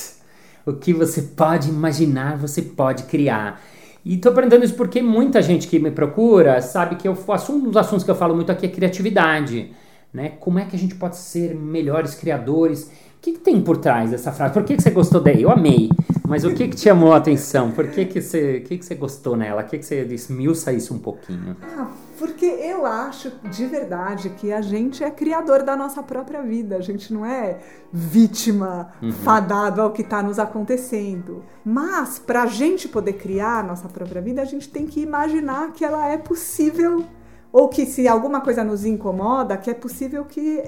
O 0.65 0.73
que 0.73 0.91
você 0.91 1.21
pode 1.21 1.69
imaginar, 1.69 2.35
você 2.35 2.63
pode 2.63 3.03
criar. 3.03 3.61
E 4.03 4.17
tô 4.17 4.31
perguntando 4.31 4.65
isso 4.65 4.73
porque 4.73 5.03
muita 5.03 5.39
gente 5.39 5.67
que 5.67 5.77
me 5.77 5.91
procura 5.91 6.59
sabe 6.59 6.95
que 6.95 7.07
eu 7.07 7.13
faço 7.13 7.53
um 7.53 7.59
dos 7.59 7.77
assuntos 7.77 8.03
que 8.03 8.09
eu 8.09 8.15
falo 8.15 8.35
muito 8.35 8.51
aqui 8.51 8.65
é 8.65 8.69
criatividade, 8.69 9.71
né? 10.11 10.29
Como 10.39 10.57
é 10.57 10.65
que 10.65 10.75
a 10.75 10.79
gente 10.79 10.95
pode 10.95 11.17
ser 11.17 11.53
melhores 11.53 12.15
criadores? 12.15 12.91
O 13.17 13.21
que, 13.21 13.33
que 13.33 13.39
tem 13.39 13.61
por 13.61 13.77
trás 13.77 14.09
dessa 14.09 14.31
frase? 14.31 14.51
Por 14.51 14.63
que, 14.63 14.75
que 14.75 14.81
você 14.81 14.89
gostou 14.89 15.21
daí? 15.21 15.43
Eu 15.43 15.51
amei. 15.51 15.91
Mas 16.33 16.43
o 16.43 16.51
que, 16.51 16.67
que 16.67 16.75
te 16.75 16.81
chamou 16.81 17.13
a 17.13 17.17
atenção? 17.17 17.69
Por 17.69 17.87
que, 17.89 18.05
que, 18.05 18.19
você, 18.19 18.61
que, 18.61 18.79
que 18.79 18.83
você 18.83 18.95
gostou 18.95 19.37
nela? 19.37 19.61
O 19.61 19.65
que, 19.67 19.77
que 19.77 19.85
você 19.85 20.01
esmiuça 20.05 20.73
isso 20.73 20.91
um 20.91 20.97
pouquinho? 20.97 21.55
Ah, 21.61 21.91
porque 22.17 22.47
eu 22.47 22.87
acho 22.87 23.31
de 23.51 23.67
verdade 23.67 24.31
que 24.31 24.51
a 24.51 24.59
gente 24.59 25.03
é 25.03 25.11
criador 25.11 25.61
da 25.61 25.77
nossa 25.77 26.01
própria 26.01 26.41
vida. 26.41 26.75
A 26.75 26.81
gente 26.81 27.13
não 27.13 27.23
é 27.23 27.59
vítima, 27.91 28.91
uhum. 28.99 29.11
fadado 29.11 29.79
ao 29.79 29.91
que 29.91 30.01
está 30.01 30.23
nos 30.23 30.39
acontecendo. 30.39 31.43
Mas 31.63 32.17
para 32.17 32.41
a 32.41 32.47
gente 32.47 32.87
poder 32.87 33.13
criar 33.13 33.59
a 33.59 33.63
nossa 33.63 33.87
própria 33.87 34.19
vida, 34.19 34.41
a 34.41 34.45
gente 34.45 34.67
tem 34.67 34.87
que 34.87 35.01
imaginar 35.01 35.71
que 35.71 35.85
ela 35.85 36.07
é 36.07 36.17
possível. 36.17 37.05
Ou 37.51 37.69
que 37.69 37.85
se 37.85 38.07
alguma 38.07 38.41
coisa 38.41 38.63
nos 38.63 38.83
incomoda, 38.83 39.55
que 39.55 39.69
é 39.69 39.73
possível 39.75 40.25
que 40.25 40.63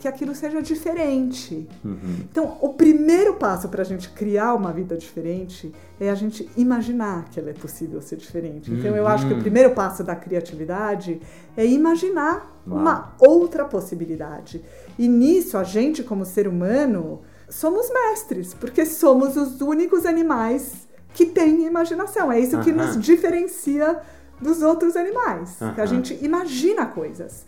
que 0.00 0.08
aquilo 0.08 0.34
seja 0.34 0.62
diferente. 0.62 1.68
Uhum. 1.84 2.16
Então, 2.30 2.56
o 2.62 2.70
primeiro 2.70 3.34
passo 3.34 3.68
para 3.68 3.82
a 3.82 3.84
gente 3.84 4.08
criar 4.08 4.54
uma 4.54 4.72
vida 4.72 4.96
diferente 4.96 5.72
é 6.00 6.08
a 6.08 6.14
gente 6.14 6.50
imaginar 6.56 7.28
que 7.28 7.38
ela 7.38 7.50
é 7.50 7.52
possível 7.52 8.00
ser 8.00 8.16
diferente. 8.16 8.72
Então, 8.72 8.90
uhum. 8.90 8.96
eu 8.96 9.06
acho 9.06 9.26
que 9.26 9.32
o 9.34 9.36
uhum. 9.36 9.42
primeiro 9.42 9.70
passo 9.72 10.02
da 10.02 10.16
criatividade 10.16 11.20
é 11.54 11.66
imaginar 11.66 12.50
Uau. 12.66 12.80
uma 12.80 13.12
outra 13.20 13.66
possibilidade. 13.66 14.64
E 14.98 15.06
nisso, 15.06 15.58
a 15.58 15.64
gente, 15.64 16.02
como 16.02 16.24
ser 16.24 16.48
humano, 16.48 17.20
somos 17.50 17.90
mestres, 17.92 18.54
porque 18.54 18.86
somos 18.86 19.36
os 19.36 19.60
únicos 19.60 20.06
animais 20.06 20.88
que 21.12 21.26
têm 21.26 21.66
imaginação. 21.66 22.32
É 22.32 22.40
isso 22.40 22.56
uhum. 22.56 22.62
que 22.62 22.72
nos 22.72 22.98
diferencia 22.98 24.00
dos 24.40 24.62
outros 24.62 24.96
animais. 24.96 25.58
Que 25.74 25.80
a 25.80 25.86
gente 25.86 26.18
imagina 26.22 26.86
coisas. 26.86 27.46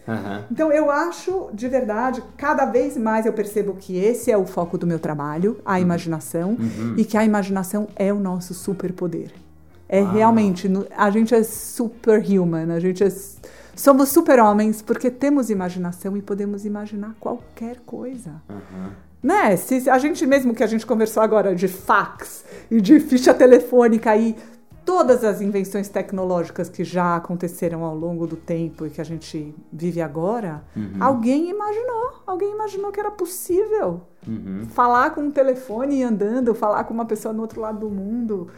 Então 0.51 0.71
eu 0.71 0.91
acho, 0.91 1.51
de 1.53 1.69
verdade, 1.69 2.23
cada 2.37 2.65
vez 2.65 2.97
mais 2.97 3.27
eu 3.27 3.33
percebo 3.33 3.75
que 3.75 3.97
esse 3.97 4.31
é 4.31 4.37
o 4.37 4.45
foco 4.45 4.77
do 4.77 4.87
meu 4.87 4.99
trabalho, 4.99 5.59
a 5.65 5.75
uhum. 5.75 5.79
imaginação, 5.79 6.51
uhum. 6.51 6.95
e 6.97 7.05
que 7.05 7.17
a 7.17 7.25
imaginação 7.25 7.89
é 7.97 8.13
o 8.13 8.19
nosso 8.19 8.55
superpoder. 8.55 9.33
É 9.89 10.01
Uau. 10.01 10.13
realmente, 10.13 10.71
a 10.97 11.11
gente 11.11 11.35
é 11.35 11.43
superhuman, 11.43 12.73
a 12.73 12.81
gente 12.81 13.05
é, 13.05 13.09
somos 13.77 14.09
super-homens 14.09 14.81
porque 14.81 15.11
temos 15.11 15.51
imaginação 15.51 16.17
e 16.17 16.23
podemos 16.23 16.65
imaginar 16.65 17.15
qualquer 17.21 17.77
coisa. 17.85 18.43
Né? 19.23 19.57
Se 19.57 19.89
a 19.89 19.99
gente 19.99 20.27
mesmo 20.27 20.55
que 20.55 20.65
a 20.65 20.67
gente 20.67 20.85
conversou 20.85 21.23
agora 21.23 21.55
de 21.55 21.69
fax 21.69 22.45
e 22.71 22.81
de 22.81 22.99
ficha 22.99 23.33
telefônica 23.33 24.17
e 24.17 24.35
todas 24.85 25.25
as 25.25 25.41
invenções 25.41 25.89
tecnológicas 25.89 26.69
que 26.69 26.85
já 26.85 27.17
aconteceram 27.17 27.85
ao 27.85 27.95
longo 27.95 28.27
do 28.27 28.37
tempo 28.37 28.87
e 28.87 28.91
que 28.91 29.01
a 29.01 29.05
gente 29.05 29.55
vive 29.73 30.01
agora, 30.01 30.63
uhum. 30.77 30.97
alguém 31.01 31.51
imaginou, 31.51 32.23
alguém 32.27 32.53
imaginou 32.53 32.91
que 32.91 33.01
era 33.01 33.11
possível 33.11 34.01
uhum. 34.27 34.67
falar 34.69 35.11
com 35.11 35.23
um 35.23 35.31
telefone 35.31 36.03
andando, 36.03 36.55
falar 36.55 36.85
com 36.85 36.95
uma 36.95 37.05
pessoa 37.05 37.33
no 37.33 37.43
outro 37.43 37.61
lado 37.61 37.81
do 37.81 37.91
mundo, 37.91 38.49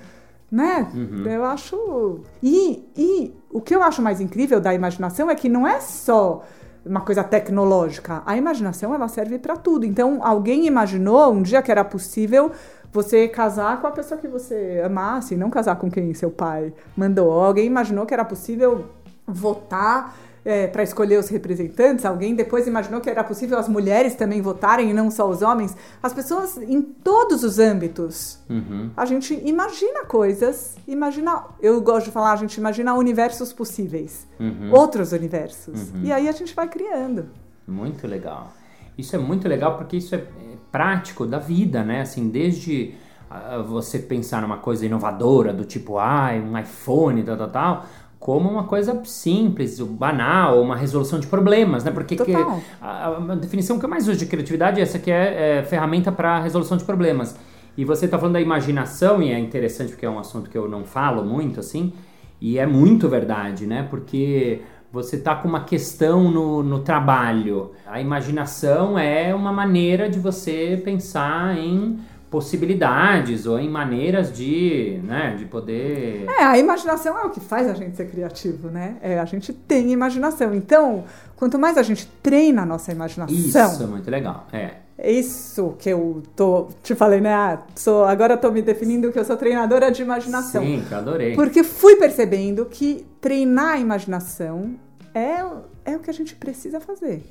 né? 0.50 0.90
Uhum. 0.94 1.26
Eu 1.26 1.44
acho 1.44 2.20
e, 2.42 2.84
e 2.96 3.34
o 3.50 3.60
que 3.60 3.74
eu 3.74 3.82
acho 3.82 4.00
mais 4.00 4.20
incrível 4.20 4.60
da 4.60 4.72
imaginação 4.72 5.30
é 5.30 5.34
que 5.34 5.48
não 5.48 5.66
é 5.66 5.80
só 5.80 6.42
uma 6.84 7.00
coisa 7.00 7.24
tecnológica. 7.24 8.22
A 8.26 8.36
imaginação 8.36 8.94
ela 8.94 9.08
serve 9.08 9.38
para 9.38 9.56
tudo. 9.56 9.86
Então, 9.86 10.20
alguém 10.22 10.66
imaginou 10.66 11.32
um 11.32 11.42
dia 11.42 11.62
que 11.62 11.70
era 11.70 11.82
possível 11.82 12.52
você 12.94 13.26
casar 13.26 13.80
com 13.80 13.88
a 13.88 13.90
pessoa 13.90 14.20
que 14.20 14.28
você 14.28 14.80
amasse, 14.86 15.34
não 15.34 15.50
casar 15.50 15.74
com 15.74 15.90
quem 15.90 16.14
seu 16.14 16.30
pai 16.30 16.72
mandou. 16.96 17.28
Alguém 17.32 17.66
imaginou 17.66 18.06
que 18.06 18.14
era 18.14 18.24
possível 18.24 18.84
votar 19.26 20.16
é, 20.44 20.68
para 20.68 20.84
escolher 20.84 21.18
os 21.18 21.28
representantes, 21.28 22.04
alguém 22.04 22.36
depois 22.36 22.68
imaginou 22.68 23.00
que 23.00 23.10
era 23.10 23.24
possível 23.24 23.58
as 23.58 23.68
mulheres 23.68 24.14
também 24.14 24.40
votarem 24.40 24.90
e 24.90 24.92
não 24.92 25.10
só 25.10 25.28
os 25.28 25.42
homens. 25.42 25.76
As 26.00 26.12
pessoas 26.12 26.56
em 26.56 26.80
todos 26.80 27.42
os 27.42 27.58
âmbitos. 27.58 28.38
Uhum. 28.48 28.90
A 28.96 29.04
gente 29.06 29.34
imagina 29.44 30.04
coisas, 30.04 30.76
imagina. 30.86 31.46
Eu 31.60 31.80
gosto 31.80 32.06
de 32.06 32.12
falar, 32.12 32.34
a 32.34 32.36
gente 32.36 32.54
imagina 32.58 32.94
universos 32.94 33.52
possíveis, 33.52 34.24
uhum. 34.38 34.70
outros 34.70 35.10
universos. 35.10 35.90
Uhum. 35.90 36.02
E 36.04 36.12
aí 36.12 36.28
a 36.28 36.32
gente 36.32 36.54
vai 36.54 36.68
criando. 36.68 37.26
Muito 37.66 38.06
legal. 38.06 38.52
Isso 38.96 39.14
é 39.16 39.18
muito 39.18 39.48
legal 39.48 39.76
porque 39.76 39.96
isso 39.96 40.14
é, 40.14 40.18
é 40.18 40.56
prático 40.70 41.26
da 41.26 41.38
vida, 41.38 41.82
né? 41.82 42.02
Assim, 42.02 42.28
desde 42.28 42.94
uh, 43.30 43.62
você 43.62 43.98
pensar 43.98 44.42
numa 44.42 44.58
coisa 44.58 44.86
inovadora 44.86 45.52
do 45.52 45.64
tipo, 45.64 45.98
ah, 45.98 46.30
um 46.32 46.58
iPhone, 46.58 47.22
tal, 47.22 47.36
tal, 47.36 47.48
tal, 47.48 47.86
como 48.24 48.48
uma 48.48 48.64
coisa 48.64 49.02
simples, 49.04 49.78
banal, 49.80 50.62
uma 50.62 50.74
resolução 50.74 51.20
de 51.20 51.26
problemas, 51.26 51.84
né? 51.84 51.90
Porque 51.90 52.16
que, 52.16 52.34
a, 52.80 53.08
a, 53.08 53.34
definição 53.34 53.78
que 53.78 53.84
eu 53.84 53.88
mais 53.88 54.08
uso 54.08 54.16
de 54.16 54.24
criatividade 54.24 54.80
é 54.80 54.82
essa 54.82 54.98
que 54.98 55.10
é, 55.10 55.58
é 55.58 55.62
ferramenta 55.62 56.10
para 56.10 56.40
resolução 56.40 56.78
de 56.78 56.84
problemas. 56.84 57.36
E 57.76 57.84
você 57.84 58.06
está 58.06 58.18
falando 58.18 58.34
da 58.34 58.40
imaginação, 58.40 59.22
e 59.22 59.30
é 59.30 59.38
interessante 59.38 59.90
porque 59.90 60.06
é 60.06 60.10
um 60.10 60.18
assunto 60.18 60.48
que 60.48 60.56
eu 60.56 60.68
não 60.68 60.84
falo 60.84 61.22
muito, 61.22 61.60
assim, 61.60 61.92
e 62.40 62.58
é 62.58 62.66
muito 62.66 63.08
verdade, 63.08 63.66
né? 63.66 63.86
Porque 63.90 64.62
você 64.94 65.16
está 65.16 65.34
com 65.34 65.48
uma 65.48 65.64
questão 65.64 66.30
no, 66.30 66.62
no 66.62 66.78
trabalho. 66.78 67.72
A 67.84 68.00
imaginação 68.00 68.96
é 68.96 69.34
uma 69.34 69.52
maneira 69.52 70.08
de 70.08 70.20
você 70.20 70.80
pensar 70.84 71.58
em 71.58 71.98
possibilidades 72.30 73.44
ou 73.44 73.58
em 73.58 73.68
maneiras 73.68 74.32
de, 74.32 75.00
né, 75.02 75.34
de 75.36 75.46
poder. 75.46 76.26
É, 76.28 76.44
a 76.44 76.56
imaginação 76.56 77.18
é 77.18 77.24
o 77.24 77.30
que 77.30 77.40
faz 77.40 77.68
a 77.68 77.74
gente 77.74 77.96
ser 77.96 78.08
criativo, 78.08 78.68
né? 78.68 78.96
É, 79.02 79.18
a 79.18 79.24
gente 79.24 79.52
tem 79.52 79.90
imaginação. 79.90 80.54
Então, 80.54 81.04
quanto 81.34 81.58
mais 81.58 81.76
a 81.76 81.82
gente 81.82 82.06
treina 82.22 82.62
a 82.62 82.66
nossa 82.66 82.92
imaginação. 82.92 83.34
Isso 83.34 83.88
muito 83.88 84.08
legal. 84.08 84.46
É. 84.52 84.83
É 84.96 85.10
isso 85.10 85.74
que 85.78 85.90
eu 85.90 86.22
tô 86.36 86.68
te 86.82 86.94
falei, 86.94 87.20
né? 87.20 87.34
Ah, 87.34 87.62
sou, 87.74 88.04
agora 88.04 88.36
tô 88.36 88.50
me 88.50 88.62
definindo 88.62 89.10
que 89.10 89.18
eu 89.18 89.24
sou 89.24 89.36
treinadora 89.36 89.90
de 89.90 90.02
imaginação. 90.02 90.62
Sim, 90.62 90.84
que 90.86 90.94
adorei. 90.94 91.34
Porque 91.34 91.64
fui 91.64 91.96
percebendo 91.96 92.66
que 92.66 93.04
treinar 93.20 93.72
a 93.72 93.78
imaginação 93.78 94.76
é, 95.12 95.44
é 95.84 95.96
o 95.96 96.00
que 96.00 96.10
a 96.10 96.14
gente 96.14 96.36
precisa 96.36 96.80
fazer. 96.80 97.24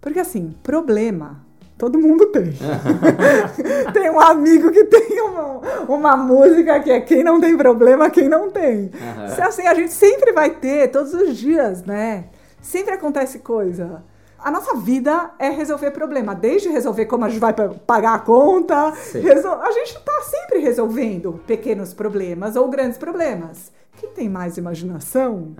Porque 0.00 0.20
assim, 0.20 0.54
problema 0.62 1.46
todo 1.78 1.98
mundo 1.98 2.26
tem. 2.26 2.52
tem 3.92 4.10
um 4.10 4.20
amigo 4.20 4.70
que 4.70 4.84
tem 4.84 5.20
uma, 5.20 5.60
uma 5.88 6.16
música 6.16 6.80
que 6.80 6.90
é 6.90 7.00
quem 7.00 7.22
não 7.22 7.40
tem 7.40 7.56
problema, 7.56 8.10
quem 8.10 8.28
não 8.28 8.50
tem. 8.50 8.90
Uhum. 8.94 9.46
Assim, 9.46 9.66
a 9.66 9.74
gente 9.74 9.92
sempre 9.92 10.32
vai 10.32 10.50
ter, 10.50 10.90
todos 10.90 11.12
os 11.12 11.36
dias, 11.36 11.82
né? 11.84 12.24
Sempre 12.60 12.94
acontece 12.94 13.38
coisa. 13.38 14.02
A 14.46 14.50
nossa 14.52 14.76
vida 14.76 15.32
é 15.40 15.50
resolver 15.50 15.90
problema, 15.90 16.32
desde 16.32 16.68
resolver 16.68 17.06
como 17.06 17.24
a 17.24 17.28
gente 17.28 17.40
vai 17.40 17.52
pagar 17.52 18.14
a 18.14 18.20
conta, 18.20 18.92
resol... 19.12 19.54
a 19.54 19.72
gente 19.72 19.96
está 19.96 20.20
sempre 20.20 20.60
resolvendo 20.60 21.40
pequenos 21.48 21.92
problemas 21.92 22.54
ou 22.54 22.68
grandes 22.68 22.96
problemas. 22.96 23.72
Quem 23.96 24.08
tem 24.10 24.28
mais 24.28 24.56
imaginação 24.56 25.52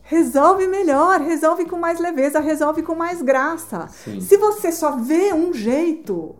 resolve 0.00 0.66
melhor, 0.66 1.20
resolve 1.20 1.66
com 1.66 1.76
mais 1.76 2.00
leveza, 2.00 2.40
resolve 2.40 2.82
com 2.82 2.94
mais 2.94 3.20
graça. 3.20 3.86
Sim. 3.88 4.18
Se 4.22 4.38
você 4.38 4.72
só 4.72 4.92
vê 4.92 5.34
um 5.34 5.52
jeito 5.52 6.34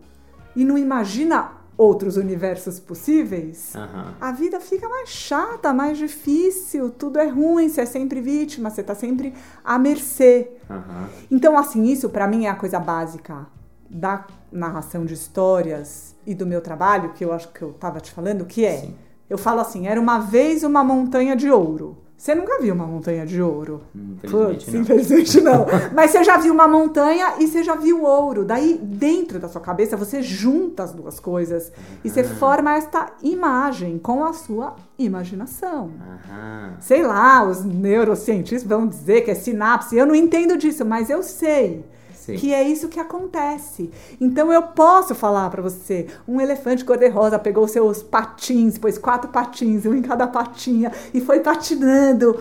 e 0.55 0.65
não 0.65 0.79
imagina 0.79 1.56
outros 1.77 2.17
universos 2.17 2.79
possíveis, 2.79 3.75
Aham. 3.75 4.15
a 4.19 4.31
vida 4.31 4.59
fica 4.59 4.89
mais 4.89 5.09
chata, 5.09 5.71
mais 5.71 5.97
difícil, 5.97 6.89
tudo 6.89 7.19
é 7.19 7.27
ruim, 7.27 7.69
você 7.69 7.81
é 7.81 7.85
sempre 7.85 8.19
vítima, 8.19 8.69
você 8.69 8.81
tá 8.81 8.95
sempre 8.95 9.33
à 9.63 9.77
mercê. 9.77 10.49
Aham. 10.69 11.07
Então, 11.29 11.55
assim, 11.57 11.83
isso 11.83 12.09
pra 12.09 12.27
mim 12.27 12.45
é 12.45 12.49
a 12.49 12.55
coisa 12.55 12.79
básica 12.79 13.45
da 13.89 14.25
narração 14.51 15.05
de 15.05 15.13
histórias 15.13 16.15
e 16.25 16.33
do 16.33 16.45
meu 16.45 16.61
trabalho, 16.61 17.13
que 17.13 17.23
eu 17.23 17.31
acho 17.31 17.49
que 17.53 17.61
eu 17.61 17.73
tava 17.73 17.99
te 17.99 18.11
falando, 18.11 18.45
que 18.45 18.65
é, 18.65 18.77
Sim. 18.77 18.95
eu 19.29 19.37
falo 19.37 19.61
assim, 19.61 19.87
era 19.87 20.01
uma 20.01 20.19
vez 20.19 20.63
uma 20.63 20.83
montanha 20.83 21.35
de 21.35 21.49
ouro. 21.51 21.97
Você 22.17 22.33
nunca 22.33 22.59
viu 22.59 22.73
uma 22.73 22.87
montanha 22.87 23.27
de 23.27 23.39
ouro? 23.39 23.83
Infelizmente 23.95 24.65
Putz, 24.65 24.73
não. 24.73 24.81
infelizmente 24.81 25.41
não. 25.41 25.65
Mas 25.93 26.09
você 26.11 26.23
já 26.23 26.35
viu 26.37 26.51
uma 26.51 26.67
montanha 26.67 27.35
e 27.37 27.47
você 27.47 27.63
já 27.63 27.75
viu 27.75 28.03
ouro. 28.03 28.43
Daí, 28.43 28.75
dentro 28.81 29.37
da 29.39 29.47
sua 29.47 29.61
cabeça, 29.61 29.95
você 29.95 30.23
junta 30.23 30.81
as 30.83 30.91
duas 30.93 31.19
coisas 31.19 31.71
e 32.03 32.09
Ah. 32.09 32.11
você 32.11 32.23
forma 32.23 32.73
esta 32.75 33.11
imagem 33.21 33.99
com 33.99 34.25
a 34.25 34.33
sua 34.33 34.75
imaginação. 34.97 35.91
Aham. 36.01 36.73
Sei 36.79 37.03
lá, 37.03 37.43
os 37.47 37.63
neurocientistas 37.63 38.67
vão 38.67 38.87
dizer 38.87 39.21
que 39.21 39.29
é 39.31 39.35
sinapse. 39.35 39.95
Eu 39.95 40.07
não 40.07 40.15
entendo 40.15 40.57
disso, 40.57 40.83
mas 40.83 41.11
eu 41.11 41.21
sei 41.21 41.85
Sim. 42.27 42.35
que 42.35 42.53
é 42.53 42.61
isso 42.61 42.89
que 42.89 42.99
acontece. 42.99 43.89
Então 44.19 44.51
eu 44.51 44.61
posso 44.61 45.15
falar 45.15 45.49
pra 45.49 45.61
você, 45.61 46.07
um 46.27 46.41
elefante 46.41 46.83
cor-de-rosa 46.83 47.39
pegou 47.39 47.65
seus 47.69 48.03
patins, 48.03 48.77
pôs 48.77 48.97
quatro 48.97 49.29
patins, 49.29 49.85
um 49.85 49.93
em 49.93 50.01
cada 50.01 50.27
patinha 50.27 50.91
e 51.13 51.21
foi 51.21 51.39
patinando 51.39 52.37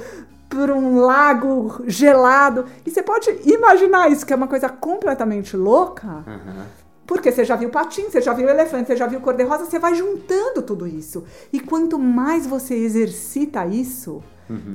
por 0.48 0.72
um 0.72 0.98
lago 0.98 1.82
gelado. 1.86 2.64
E 2.84 2.90
você 2.90 3.00
pode 3.00 3.30
imaginar 3.44 4.10
isso, 4.10 4.26
que 4.26 4.32
é 4.32 4.36
uma 4.36 4.48
coisa 4.48 4.68
completamente 4.68 5.56
louca. 5.56 6.24
Aham. 6.26 6.66
Porque 7.06 7.30
você 7.30 7.44
já 7.44 7.54
viu 7.54 7.70
patim, 7.70 8.10
você 8.10 8.20
já 8.20 8.32
viu 8.32 8.48
elefante, 8.48 8.88
você 8.88 8.96
já 8.96 9.06
viu 9.06 9.20
cor-de-rosa, 9.20 9.64
você 9.64 9.78
vai 9.78 9.94
juntando 9.94 10.62
tudo 10.62 10.88
isso. 10.88 11.22
E 11.52 11.60
quanto 11.60 11.96
mais 11.96 12.44
você 12.44 12.74
exercita 12.74 13.64
isso, 13.64 14.20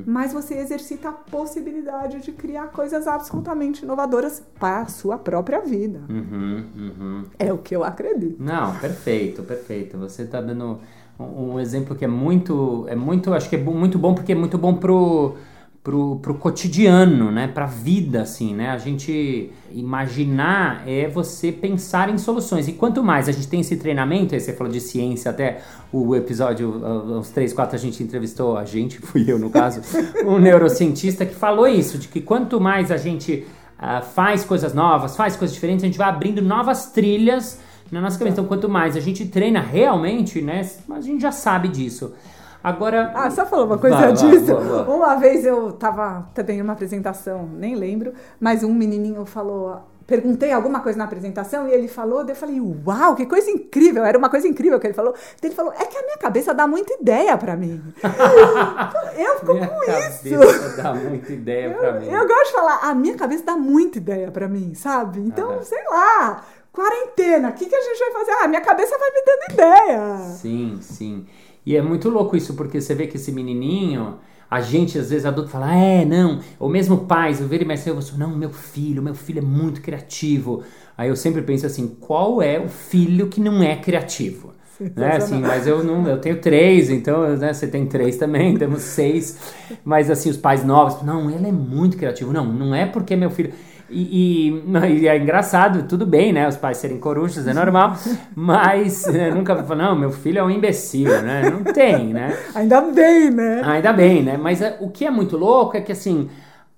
mais 0.06 0.34
você 0.34 0.56
exercita 0.56 1.10
a 1.10 1.12
possibilidade 1.12 2.20
de 2.22 2.32
criar 2.32 2.68
coisas 2.68 3.08
absolutamente 3.08 3.84
inovadoras 3.84 4.44
para 4.60 4.82
a 4.82 4.88
sua 4.88 5.18
própria 5.18 5.62
vida. 5.62 6.02
Uhum, 6.10 6.66
uhum. 6.76 7.24
É 7.38 7.52
o 7.52 7.58
que 7.58 7.76
eu 7.76 7.84
acredito. 7.84 8.42
Não, 8.42 8.76
perfeito, 8.78 9.44
perfeito. 9.44 9.98
Você 9.98 10.24
está 10.24 10.42
dando 10.42 10.80
um, 11.20 11.54
um 11.54 11.60
exemplo 11.60 11.96
que 11.96 12.06
é 12.06 12.08
muito, 12.08 12.86
é 12.88 12.96
muito, 12.96 13.34
acho 13.34 13.50
que 13.50 13.56
é 13.56 13.60
muito 13.60 13.98
bom 13.98 14.14
porque 14.14 14.32
é 14.32 14.36
muito 14.36 14.58
bom 14.58 14.76
pro 14.76 15.36
pro, 15.84 16.18
pro 16.18 16.36
cotidiano, 16.36 17.32
né? 17.32 17.48
Pra 17.48 17.66
vida, 17.66 18.22
assim, 18.22 18.54
né? 18.54 18.70
A 18.70 18.78
gente 18.78 19.52
imaginar 19.72 20.84
é 20.88 21.08
você 21.08 21.52
pensar 21.52 22.10
em 22.10 22.18
soluções. 22.18 22.68
E 22.68 22.74
quanto 22.74 23.04
mais 23.04 23.28
a 23.28 23.32
gente 23.32 23.48
tem 23.48 23.62
esse 23.62 23.76
treinamento, 23.78 24.36
aí 24.36 24.40
você 24.40 24.54
falou 24.54 24.72
de 24.72 24.80
ciência, 24.80 25.32
até 25.32 25.62
o 25.92 26.16
episódio, 26.16 26.82
ah, 26.84 27.20
uns 27.20 27.30
três, 27.30 27.52
quatro, 27.52 27.76
a 27.76 27.80
gente 27.80 28.04
entrevistou, 28.04 28.58
a 28.58 28.66
gente, 28.66 29.00
fui 29.02 29.26
eu 29.28 29.40
no 29.40 29.50
caso, 29.50 29.82
um 30.24 30.38
neurocientista 30.38 31.26
que 31.26 31.34
falou 31.34 31.68
isso, 31.68 31.98
de 31.98 32.08
que 32.08 32.22
quanto 32.22 32.62
mais 32.62 32.92
a 32.92 32.98
gente 32.98 33.48
ah, 33.80 34.02
faz 34.02 34.46
coisas 34.46 34.74
novas, 34.74 35.16
faz 35.16 35.36
coisas 35.36 35.54
diferentes, 35.54 35.84
a 35.84 35.88
gente 35.88 35.98
vai 35.98 36.10
abrindo 36.10 36.42
novas 36.42 36.92
trilhas 36.92 37.60
na 37.92 38.00
nossa 38.00 38.18
cabeça. 38.18 38.36
Então, 38.36 38.46
quanto 38.46 38.70
mais 38.70 38.96
a 38.96 39.00
gente 39.00 39.26
treina 39.26 39.60
realmente, 39.60 40.42
né? 40.42 40.62
A 40.92 41.02
gente 41.02 41.22
já 41.22 41.32
sabe 41.32 41.68
disso. 41.68 42.14
Agora. 42.64 43.12
Ah, 43.16 43.30
só 43.32 43.46
falou 43.46 43.66
uma 43.66 43.78
coisa 43.78 43.96
Vai, 43.96 44.06
vai, 44.08 44.14
disso. 44.14 44.46
boa, 44.56 44.84
boa. 44.84 44.96
Uma 44.98 45.16
vez 45.16 45.46
eu 45.46 45.72
tava 45.74 46.30
também 46.34 46.60
em 46.60 46.62
uma 46.62 46.74
apresentação, 46.74 47.48
nem 47.58 47.76
lembro, 47.76 48.14
mas 48.40 48.64
um 48.64 48.74
menininho 48.74 49.26
falou. 49.26 49.82
Perguntei 50.06 50.52
alguma 50.52 50.82
coisa 50.82 50.98
na 50.98 51.06
apresentação 51.06 51.70
e 51.70 51.72
ele 51.72 51.88
falou, 51.88 52.26
daí 52.26 52.32
eu 52.36 52.40
falei, 52.40 52.60
uau, 52.86 53.16
que 53.16 53.26
coisa 53.26 53.50
incrível! 53.50 54.04
Era 54.04 54.18
uma 54.18 54.30
coisa 54.30 54.46
incrível 54.46 54.78
que 54.78 54.88
ele 54.88 54.94
falou. 54.94 55.14
Daí 55.14 55.50
ele 55.50 55.56
falou, 55.56 55.72
é 55.72 55.86
que 55.86 55.98
a 55.98 56.02
minha 56.02 56.18
cabeça 56.18 56.54
dá 56.54 56.68
muita 56.68 56.94
ideia 56.96 57.38
pra 57.38 57.56
mim. 57.56 57.82
eu 59.18 59.40
fico 59.40 59.54
Minha 59.54 59.68
com 59.68 59.80
cabeça 59.80 60.28
isso. 60.28 60.78
dá 60.82 60.94
muita 60.94 61.32
ideia 61.32 61.70
pra 61.74 61.94
mim. 61.94 62.08
Eu 62.12 62.28
gosto 62.28 62.46
de 62.48 62.52
falar, 62.52 62.80
a 62.84 62.94
minha 62.94 63.16
cabeça 63.16 63.44
dá 63.46 63.56
muita 63.56 64.00
ideia 64.00 64.30
pra 64.32 64.50
mim, 64.50 64.74
sabe? 64.74 65.20
Então, 65.22 65.64
sei 65.64 65.82
lá, 65.90 66.44
quarentena, 66.74 67.50
o 67.50 67.54
que, 67.54 67.66
que 67.68 67.76
a 67.76 67.82
gente 67.82 68.00
vai 68.00 68.12
fazer? 68.12 68.32
Ah, 68.44 68.48
minha 68.50 68.62
cabeça 68.62 68.98
vai 68.98 69.12
me 69.12 69.24
dando 69.26 69.54
ideia. 69.54 70.18
Sim, 70.36 70.80
sim. 70.82 71.26
E 71.66 71.76
é 71.76 71.82
muito 71.82 72.10
louco 72.10 72.36
isso, 72.36 72.56
porque 72.56 72.82
você 72.82 72.96
vê 72.96 73.08
que 73.08 73.18
esse 73.18 73.32
menininho, 73.32 74.16
a 74.50 74.62
gente 74.62 74.98
às 74.98 75.10
vezes 75.10 75.26
adulto 75.26 75.50
fala, 75.50 75.74
é, 75.74 76.04
não, 76.04 76.40
ou 76.60 76.70
mesmo 76.70 77.06
pais, 77.06 77.40
eu 77.40 77.48
vejo 77.48 77.64
e 77.64 77.66
mais 77.66 77.86
eu 77.86 78.02
falo, 78.02 78.18
não, 78.18 78.36
meu 78.36 78.50
filho, 78.52 79.02
meu 79.02 79.16
filho 79.16 79.40
é 79.40 79.42
muito 79.42 79.82
criativo. 79.82 80.64
Aí 80.98 81.10
eu 81.10 81.16
sempre 81.16 81.42
penso 81.42 81.66
assim, 81.66 81.88
qual 82.00 82.42
é 82.42 82.60
o 82.60 82.68
filho 82.68 83.28
que 83.28 83.40
não 83.40 83.62
é 83.64 83.76
criativo? 83.76 84.54
Né, 84.96 85.18
assim, 85.18 85.40
mas 85.40 85.68
eu 85.68 85.84
não, 85.84 86.08
eu 86.08 86.20
tenho 86.20 86.42
três, 86.42 86.90
então 86.90 87.38
né, 87.38 87.54
você 87.54 87.68
tem 87.68 87.86
três 87.86 88.18
também, 88.18 88.58
temos 88.58 88.82
seis. 88.82 89.38
Mas 89.86 90.10
assim, 90.10 90.30
os 90.30 90.38
pais 90.38 90.64
novos, 90.66 91.04
não, 91.04 91.30
ele 91.30 91.48
é 91.48 91.52
muito 91.52 91.96
criativo. 91.98 92.34
Não, 92.34 92.52
não 92.52 92.74
é 92.74 92.88
porque 92.88 93.14
é 93.14 93.18
meu 93.18 93.30
filho. 93.30 93.54
E, 93.92 94.50
e, 94.50 95.00
e 95.02 95.08
é 95.08 95.18
engraçado, 95.18 95.88
tudo 95.88 96.06
bem, 96.06 96.32
né? 96.34 96.48
Os 96.48 96.58
pais 96.58 96.78
serem 96.78 97.00
corujas, 97.00 97.48
é 97.48 97.54
normal. 97.54 97.96
Mas 98.36 99.06
né, 99.08 99.30
nunca 99.32 99.54
vou 99.56 99.66
falar, 99.66 99.84
não, 99.84 99.96
meu 99.96 100.12
filho 100.12 100.40
é 100.40 100.44
um 100.44 100.50
imbecil, 100.50 101.22
né? 101.22 101.50
Não 101.50 101.64
tem, 101.74 102.08
né? 102.14 102.38
Ainda 102.56 102.82
bem, 102.82 103.30
né? 103.32 103.62
Ainda 103.64 103.94
bem, 103.94 104.24
né? 104.24 104.38
Mas 104.38 104.62
é, 104.62 104.78
o 104.82 104.90
que 104.90 105.06
é 105.06 105.12
muito 105.12 105.38
louco 105.38 105.76
é 105.78 105.82
que, 105.82 105.92
assim, 105.92 106.30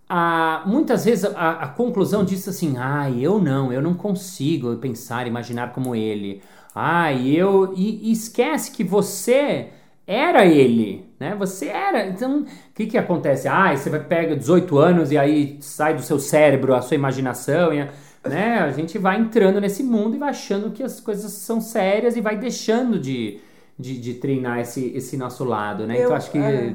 a- 0.09 0.63
muitas 0.65 1.05
vezes 1.05 1.25
a, 1.25 1.51
a 1.51 1.67
conclusão 1.67 2.23
disso 2.23 2.49
assim, 2.49 2.75
ai, 2.77 3.19
eu 3.21 3.39
não, 3.39 3.71
eu 3.71 3.81
não 3.81 3.93
consigo 3.93 4.75
pensar, 4.77 5.27
imaginar 5.27 5.71
como 5.73 5.95
ele. 5.95 6.41
Ai, 6.75 7.27
eu... 7.29 7.73
E, 7.75 8.09
e 8.09 8.11
esquece 8.11 8.71
que 8.71 8.83
você 8.83 9.69
era 10.05 10.45
ele, 10.45 11.05
né? 11.19 11.35
Você 11.35 11.67
era. 11.67 12.07
Então, 12.07 12.41
o 12.41 12.45
que 12.73 12.85
que 12.87 12.97
acontece? 12.97 13.47
Ah, 13.47 13.75
você 13.75 13.89
vai 13.89 14.03
pega 14.03 14.35
18 14.35 14.77
anos 14.77 15.11
e 15.11 15.17
aí 15.17 15.57
sai 15.61 15.95
do 15.95 16.01
seu 16.01 16.19
cérebro 16.19 16.73
a 16.75 16.81
sua 16.81 16.95
imaginação 16.95 17.73
e 17.73 17.81
a- 17.81 17.89
né? 18.27 18.59
A 18.59 18.71
gente 18.71 18.97
vai 18.97 19.19
entrando 19.19 19.59
nesse 19.61 19.83
mundo 19.83 20.15
e 20.15 20.19
vai 20.19 20.29
achando 20.29 20.71
que 20.71 20.83
as 20.83 20.99
coisas 20.99 21.31
são 21.33 21.59
sérias 21.61 22.15
e 22.17 22.21
vai 22.21 22.37
deixando 22.37 22.99
de, 22.99 23.39
de, 23.77 23.97
de 23.99 24.13
treinar 24.15 24.59
esse, 24.59 24.91
esse 24.95 25.17
nosso 25.17 25.43
lado, 25.43 25.85
né? 25.87 25.95
Eu- 25.97 26.03
então 26.03 26.15
acho 26.15 26.31
que 26.31 26.37
é. 26.37 26.73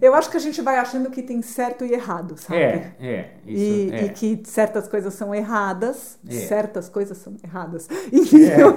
Eu 0.00 0.14
acho 0.14 0.30
que 0.30 0.36
a 0.36 0.40
gente 0.40 0.62
vai 0.62 0.78
achando 0.78 1.10
que 1.10 1.22
tem 1.22 1.42
certo 1.42 1.84
e 1.84 1.92
errado, 1.92 2.36
sabe? 2.38 2.58
é, 2.60 2.92
é, 3.00 3.34
isso 3.46 3.62
E, 3.64 3.90
é. 3.92 4.04
e 4.06 4.08
que 4.10 4.40
certas 4.44 4.88
coisas 4.88 5.12
são 5.14 5.34
erradas, 5.34 6.18
É. 6.26 6.32
certas 6.32 6.88
coisas 6.88 7.18
são 7.18 7.36
erradas. 7.44 7.88
Entendeu? 8.12 8.74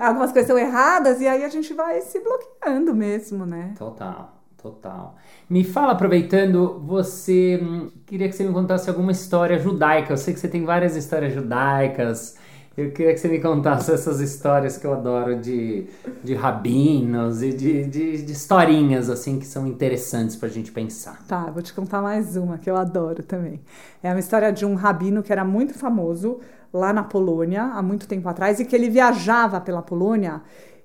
Algumas 0.00 0.32
coisas 0.32 0.48
são 0.48 0.58
erradas 0.58 1.20
e 1.20 1.26
aí 1.28 1.44
a 1.44 1.48
gente 1.48 1.72
vai 1.74 2.00
se 2.02 2.20
bloqueando 2.20 2.94
mesmo, 2.94 3.46
né? 3.46 3.74
Total, 3.78 4.38
total. 4.56 5.16
Me 5.48 5.64
fala, 5.64 5.92
aproveitando, 5.92 6.78
você 6.86 7.58
hum, 7.62 7.90
queria 8.06 8.28
que 8.28 8.34
você 8.34 8.44
me 8.44 8.52
contasse 8.52 8.88
alguma 8.88 9.12
história 9.12 9.58
judaica. 9.58 10.12
Eu 10.12 10.16
sei 10.16 10.34
que 10.34 10.40
você 10.40 10.48
tem 10.48 10.64
várias 10.64 10.96
histórias 10.96 11.32
judaicas. 11.32 12.36
Eu 12.80 12.92
queria 12.92 13.12
que 13.12 13.20
você 13.20 13.28
me 13.28 13.38
contasse 13.40 13.92
essas 13.92 14.20
histórias 14.20 14.78
que 14.78 14.86
eu 14.86 14.92
adoro 14.94 15.36
de, 15.36 15.86
de 16.24 16.34
rabinos 16.34 17.42
e 17.42 17.52
de, 17.52 17.84
de, 17.84 18.22
de 18.22 18.32
historinhas 18.32 19.10
assim 19.10 19.38
que 19.38 19.46
são 19.46 19.66
interessantes 19.66 20.34
pra 20.34 20.48
gente 20.48 20.72
pensar. 20.72 21.22
Tá, 21.26 21.50
vou 21.50 21.62
te 21.62 21.74
contar 21.74 22.00
mais 22.00 22.36
uma 22.36 22.56
que 22.56 22.70
eu 22.70 22.76
adoro 22.76 23.22
também. 23.22 23.60
É 24.02 24.10
uma 24.10 24.18
história 24.18 24.50
de 24.50 24.64
um 24.64 24.74
rabino 24.74 25.22
que 25.22 25.30
era 25.30 25.44
muito 25.44 25.74
famoso 25.74 26.40
lá 26.72 26.90
na 26.90 27.02
Polônia, 27.02 27.64
há 27.64 27.82
muito 27.82 28.08
tempo 28.08 28.26
atrás, 28.28 28.58
e 28.60 28.64
que 28.64 28.74
ele 28.74 28.88
viajava 28.88 29.60
pela 29.60 29.82
Polônia 29.82 30.40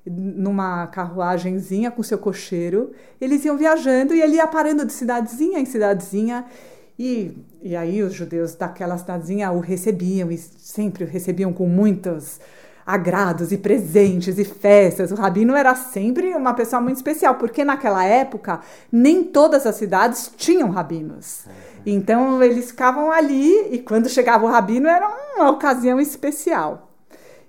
numa 0.05 0.87
carruagenzinha 0.87 1.89
com 1.91 2.03
seu 2.03 2.17
cocheiro. 2.17 2.91
Eles 3.21 3.45
iam 3.45 3.55
viajando 3.55 4.13
e 4.13 4.21
ele 4.21 4.35
ia 4.35 4.47
parando 4.47 4.85
de 4.85 4.91
cidadezinha 4.91 5.59
em 5.59 5.65
cidadezinha. 5.65 6.45
E, 6.97 7.37
e 7.61 7.75
aí 7.75 8.01
os 8.01 8.13
judeus 8.13 8.55
daquela 8.55 8.97
cidadezinha 8.97 9.51
o 9.51 9.59
recebiam 9.59 10.31
e 10.31 10.37
sempre 10.37 11.03
o 11.03 11.07
recebiam 11.07 11.51
com 11.51 11.67
muitos 11.67 12.39
agrados 12.85 13.51
e 13.51 13.57
presentes 13.57 14.37
e 14.37 14.45
festas. 14.45 15.11
O 15.11 15.15
rabino 15.15 15.55
era 15.55 15.73
sempre 15.75 16.33
uma 16.35 16.53
pessoa 16.53 16.81
muito 16.81 16.97
especial, 16.97 17.35
porque 17.35 17.65
naquela 17.65 18.05
época 18.05 18.61
nem 18.91 19.23
todas 19.23 19.65
as 19.65 19.75
cidades 19.75 20.31
tinham 20.37 20.69
rabinos. 20.69 21.45
Então 21.85 22.41
eles 22.43 22.67
ficavam 22.67 23.11
ali 23.11 23.73
e 23.73 23.79
quando 23.79 24.07
chegava 24.07 24.45
o 24.45 24.49
rabino 24.49 24.87
era 24.87 25.07
uma 25.35 25.49
ocasião 25.49 25.99
especial. 25.99 26.91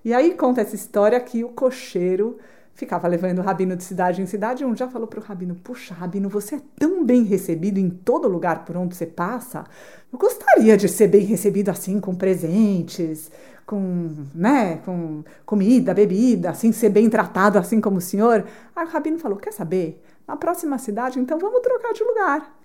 E 0.05 0.15
aí 0.15 0.35
conta 0.35 0.61
essa 0.61 0.75
história 0.75 1.21
que 1.21 1.45
o 1.45 1.49
cocheiro 1.49 2.39
ficava 2.77 3.09
levando 3.09 3.39
o 3.39 3.43
rabino 3.43 3.75
de 3.75 3.83
cidade 3.83 4.23
em 4.23 4.27
cidade. 4.27 4.65
Um 4.65 4.77
já 4.77 4.87
falou 4.87 5.09
para 5.09 5.19
o 5.19 5.23
rabino: 5.23 5.57
Puxa, 5.57 5.95
rabino, 5.95 6.29
você 6.29 6.57
é 6.57 6.61
tão 6.79 7.05
bem 7.05 7.25
recebido 7.25 7.79
em 7.79 7.91
todo 7.91 8.29
lugar 8.29 8.65
por 8.65 8.77
onde 8.77 8.95
você 8.95 9.07
passa. 9.07 9.65
Eu 10.13 10.19
gostaria 10.19 10.77
de 10.77 10.89
ser 10.89 11.09
bem 11.09 11.25
recebido 11.25 11.71
assim, 11.71 11.99
com 11.99 12.15
presentes, 12.15 13.31
com, 13.65 14.27
né, 14.35 14.77
com 14.85 15.25
comida, 15.45 15.93
bebida, 15.93 16.51
assim, 16.51 16.71
ser 16.71 16.91
bem 16.91 17.11
tratado 17.11 17.59
assim 17.59 17.81
como 17.81 17.97
o 17.97 18.01
senhor. 18.01 18.45
Aí 18.77 18.87
o 18.87 18.89
rabino 18.89 19.19
falou: 19.19 19.39
Quer 19.39 19.53
saber? 19.53 20.03
Na 20.29 20.37
próxima 20.37 20.77
cidade, 20.77 21.19
então 21.19 21.39
vamos 21.39 21.61
trocar 21.63 21.93
de 21.93 22.05
lugar. 22.05 22.57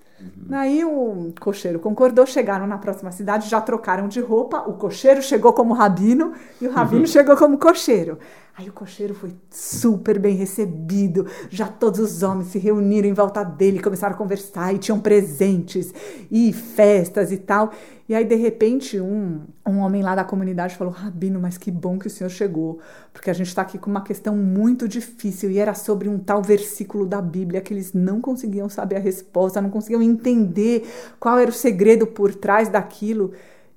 Aí 0.52 0.84
o 0.84 1.34
cocheiro 1.39 1.80
concordou, 1.80 2.26
chegaram 2.26 2.67
na 2.67 2.78
próxima 2.78 3.12
cidade, 3.12 3.50
já 3.50 3.62
trocaram 3.62 4.08
de 4.08 4.19
roupa. 4.19 4.60
O 4.67 4.74
cocheiro 4.74 5.21
chegou 5.21 5.54
como 5.54 5.74
rabino 5.74 6.34
e 6.60 6.67
o 6.67 6.71
rabino 6.71 7.06
chegou 7.08 7.38
como 7.38 7.58
cocheiro. 7.58 8.19
Aí 8.62 8.69
o 8.69 8.74
cocheiro 8.74 9.15
foi 9.15 9.34
super 9.50 10.19
bem 10.19 10.36
recebido. 10.36 11.26
Já 11.50 11.67
todos 11.67 12.00
os 12.00 12.21
homens 12.21 12.50
se 12.50 12.60
reuniram 12.60 13.10
em 13.10 13.13
volta 13.13 13.43
dele, 13.43 13.82
começaram 13.82 14.13
a 14.13 14.17
conversar 14.17 14.71
e 14.71 14.78
tinham 14.78 15.00
presentes 15.00 15.91
e 16.30 16.54
festas 16.54 17.32
e 17.32 17.38
tal. 17.38 17.71
E 18.08 18.13
aí, 18.13 18.24
de 18.24 18.36
repente, 18.36 19.00
um, 19.00 19.41
um 19.65 19.80
homem 19.80 20.04
lá 20.04 20.13
da 20.13 20.24
comunidade 20.24 20.76
falou: 20.76 20.93
Rabino, 20.93 21.39
mas 21.39 21.58
que 21.58 21.71
bom 21.71 21.97
que 21.97 22.06
o 22.06 22.10
senhor 22.10 22.30
chegou, 22.30 22.80
porque 23.12 23.32
a 23.32 23.34
gente 23.34 23.47
está 23.47 23.63
aqui 23.63 23.80
com 23.80 23.89
uma 23.89 24.04
questão 24.04 24.38
muito 24.38 24.88
difícil 24.88 25.50
e 25.50 25.58
era 25.58 25.74
sobre 25.74 26.08
um 26.08 26.19
tal 26.19 26.43
versículo 26.43 27.08
da 27.08 27.19
Bíblia 27.19 27.62
que 27.62 27.74
eles 27.74 27.93
não 27.93 28.21
conseguiam 28.21 28.69
saber 28.69 28.97
a 28.97 29.00
resposta, 29.00 29.60
não 29.60 29.71
conseguiam 29.71 30.04
entender 30.04 30.88
qual 31.19 31.39
era 31.39 31.50
o 31.50 31.54
segredo 31.54 32.06
por 32.06 32.36
trás 32.36 32.69
daquilo. 32.69 33.32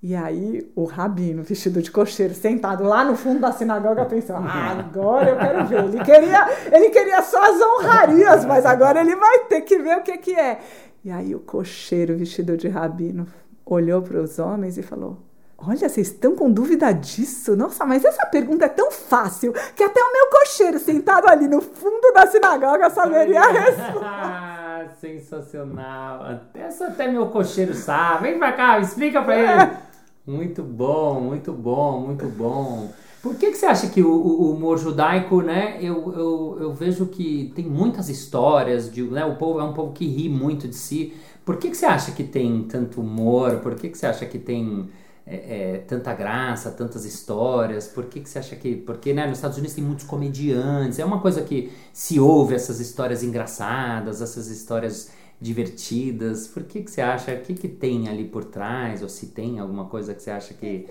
E 0.06 0.14
aí 0.14 0.70
o 0.76 0.84
rabino, 0.84 1.42
vestido 1.42 1.80
de 1.80 1.90
cocheiro, 1.90 2.34
sentado 2.34 2.84
lá 2.84 3.02
no 3.02 3.16
fundo 3.16 3.40
da 3.40 3.50
sinagoga, 3.52 4.04
pensou: 4.04 4.36
ah, 4.36 4.76
agora 4.78 5.30
eu 5.30 5.38
quero 5.38 5.64
ver. 5.66 5.84
Ele 5.84 6.04
queria, 6.04 6.46
ele 6.70 6.90
queria 6.90 7.22
só 7.22 7.42
as 7.42 7.58
honrarias, 7.58 8.44
mas 8.44 8.66
agora 8.66 9.00
ele 9.00 9.16
vai 9.16 9.46
ter 9.46 9.62
que 9.62 9.78
ver 9.78 9.96
o 9.96 10.02
que, 10.02 10.18
que 10.18 10.38
é. 10.38 10.60
E 11.02 11.10
aí 11.10 11.34
o 11.34 11.40
cocheiro, 11.40 12.18
vestido 12.18 12.54
de 12.54 12.68
rabino, 12.68 13.26
olhou 13.64 14.02
para 14.02 14.20
os 14.20 14.38
homens 14.38 14.76
e 14.76 14.82
falou: 14.82 15.22
Olha, 15.56 15.88
vocês 15.88 16.08
estão 16.08 16.36
com 16.36 16.52
dúvida 16.52 16.92
disso? 16.92 17.56
Nossa, 17.56 17.86
mas 17.86 18.04
essa 18.04 18.26
pergunta 18.26 18.66
é 18.66 18.68
tão 18.68 18.90
fácil 18.90 19.54
que 19.74 19.82
até 19.82 20.02
o 20.02 20.12
meu 20.12 20.26
cocheiro 20.28 20.78
sentado 20.78 21.26
ali 21.28 21.48
no 21.48 21.62
fundo 21.62 22.12
da 22.12 22.26
sinagoga 22.26 22.90
saberia 22.90 23.40
a 23.40 23.50
resposta. 23.50 24.90
Sensacional. 25.00 26.22
Até, 26.24 26.68
até 26.68 27.08
meu 27.08 27.28
cocheiro 27.28 27.72
sabe. 27.72 28.28
Vem 28.28 28.38
pra 28.38 28.52
cá, 28.52 28.78
explica 28.78 29.22
pra 29.22 29.38
ele. 29.38 29.62
É. 29.62 29.83
Muito 30.26 30.62
bom, 30.62 31.20
muito 31.20 31.52
bom, 31.52 32.00
muito 32.00 32.26
bom. 32.28 32.94
Por 33.20 33.36
que, 33.36 33.50
que 33.50 33.56
você 33.58 33.66
acha 33.66 33.88
que 33.90 34.02
o, 34.02 34.10
o 34.10 34.52
humor 34.54 34.78
judaico, 34.78 35.42
né? 35.42 35.78
Eu, 35.82 36.12
eu, 36.14 36.56
eu 36.60 36.74
vejo 36.74 37.06
que 37.06 37.52
tem 37.54 37.66
muitas 37.66 38.08
histórias, 38.08 38.90
de, 38.90 39.02
né, 39.02 39.24
o 39.24 39.36
povo 39.36 39.60
é 39.60 39.64
um 39.64 39.74
povo 39.74 39.92
que 39.92 40.06
ri 40.06 40.28
muito 40.28 40.66
de 40.66 40.76
si. 40.76 41.14
Por 41.44 41.58
que, 41.58 41.68
que 41.70 41.76
você 41.76 41.84
acha 41.86 42.12
que 42.12 42.24
tem 42.24 42.64
tanto 42.64 43.00
humor? 43.02 43.60
Por 43.60 43.74
que, 43.74 43.88
que 43.90 43.98
você 43.98 44.06
acha 44.06 44.24
que 44.24 44.38
tem 44.38 44.88
é, 45.26 45.74
é, 45.74 45.78
tanta 45.86 46.14
graça, 46.14 46.70
tantas 46.70 47.04
histórias? 47.04 47.86
Por 47.86 48.06
que, 48.06 48.20
que 48.20 48.28
você 48.28 48.38
acha 48.38 48.56
que. 48.56 48.76
Porque 48.76 49.12
né, 49.12 49.26
nos 49.26 49.38
Estados 49.38 49.58
Unidos 49.58 49.74
tem 49.74 49.84
muitos 49.84 50.06
comediantes, 50.06 50.98
é 50.98 51.04
uma 51.04 51.20
coisa 51.20 51.42
que 51.42 51.70
se 51.92 52.18
ouve 52.18 52.54
essas 52.54 52.80
histórias 52.80 53.22
engraçadas, 53.22 54.22
essas 54.22 54.48
histórias 54.48 55.10
divertidas? 55.44 56.48
Por 56.48 56.62
que, 56.64 56.82
que 56.82 56.90
você 56.90 57.02
acha? 57.02 57.34
O 57.34 57.40
que, 57.42 57.52
que 57.52 57.68
tem 57.68 58.08
ali 58.08 58.24
por 58.24 58.44
trás? 58.44 59.02
Ou 59.02 59.08
se 59.08 59.26
tem 59.26 59.58
alguma 59.58 59.84
coisa 59.84 60.14
que 60.14 60.22
você 60.22 60.30
acha 60.30 60.54
que, 60.54 60.86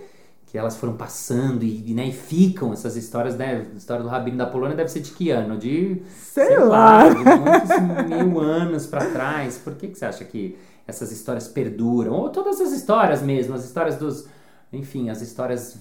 que 0.46 0.56
elas 0.56 0.78
foram 0.78 0.96
passando 0.96 1.64
e, 1.64 1.92
né, 1.94 2.08
e 2.08 2.12
ficam 2.12 2.72
essas 2.72 2.96
histórias, 2.96 3.36
né? 3.36 3.66
A 3.74 3.78
história 3.78 4.04
do 4.04 4.10
Rabino 4.10 4.38
da 4.38 4.46
Polônia 4.46 4.78
deve 4.78 4.92
ser 4.92 5.00
de 5.00 5.12
que 5.12 5.32
ano? 5.32 5.58
De, 5.58 6.04
sei, 6.16 6.46
sei 6.48 6.60
lá, 6.60 7.10
de 7.10 7.16
muitos 7.16 8.08
mil 8.08 8.40
anos 8.40 8.86
para 8.86 9.10
trás. 9.10 9.58
Por 9.58 9.74
que, 9.74 9.88
que 9.88 9.98
você 9.98 10.06
acha 10.06 10.24
que 10.24 10.56
essas 10.86 11.12
histórias 11.12 11.48
perduram? 11.48 12.14
Ou 12.14 12.30
todas 12.30 12.62
as 12.62 12.72
histórias 12.72 13.24
mesmo, 13.24 13.56
as 13.56 13.66
histórias 13.66 13.98
dos... 13.98 14.28
Enfim, 14.72 15.10
as 15.10 15.22
histórias 15.22 15.78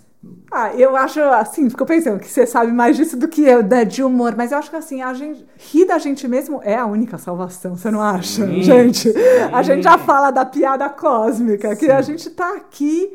ah, 0.50 0.74
eu 0.74 0.96
acho 0.96 1.20
assim, 1.20 1.68
fico 1.68 1.84
pensando 1.84 2.20
que 2.20 2.28
você 2.28 2.46
sabe 2.46 2.70
mais 2.70 2.96
disso 2.96 3.16
do 3.16 3.26
que 3.26 3.42
eu, 3.42 3.62
né, 3.62 3.84
de 3.84 4.02
humor, 4.02 4.34
mas 4.36 4.52
eu 4.52 4.58
acho 4.58 4.70
que 4.70 4.76
assim, 4.76 5.02
a 5.02 5.12
gente 5.14 5.44
rir 5.56 5.86
da 5.86 5.98
gente 5.98 6.28
mesmo 6.28 6.60
é 6.62 6.76
a 6.76 6.86
única 6.86 7.18
salvação, 7.18 7.76
você 7.76 7.90
não 7.90 8.00
acha? 8.00 8.46
Sim, 8.46 8.62
gente, 8.62 9.10
sim. 9.10 9.18
a 9.52 9.62
gente 9.62 9.82
já 9.82 9.98
fala 9.98 10.30
da 10.30 10.44
piada 10.44 10.88
cósmica, 10.88 11.70
sim. 11.70 11.86
que 11.86 11.90
a 11.90 12.02
gente 12.02 12.30
tá 12.30 12.54
aqui 12.54 13.12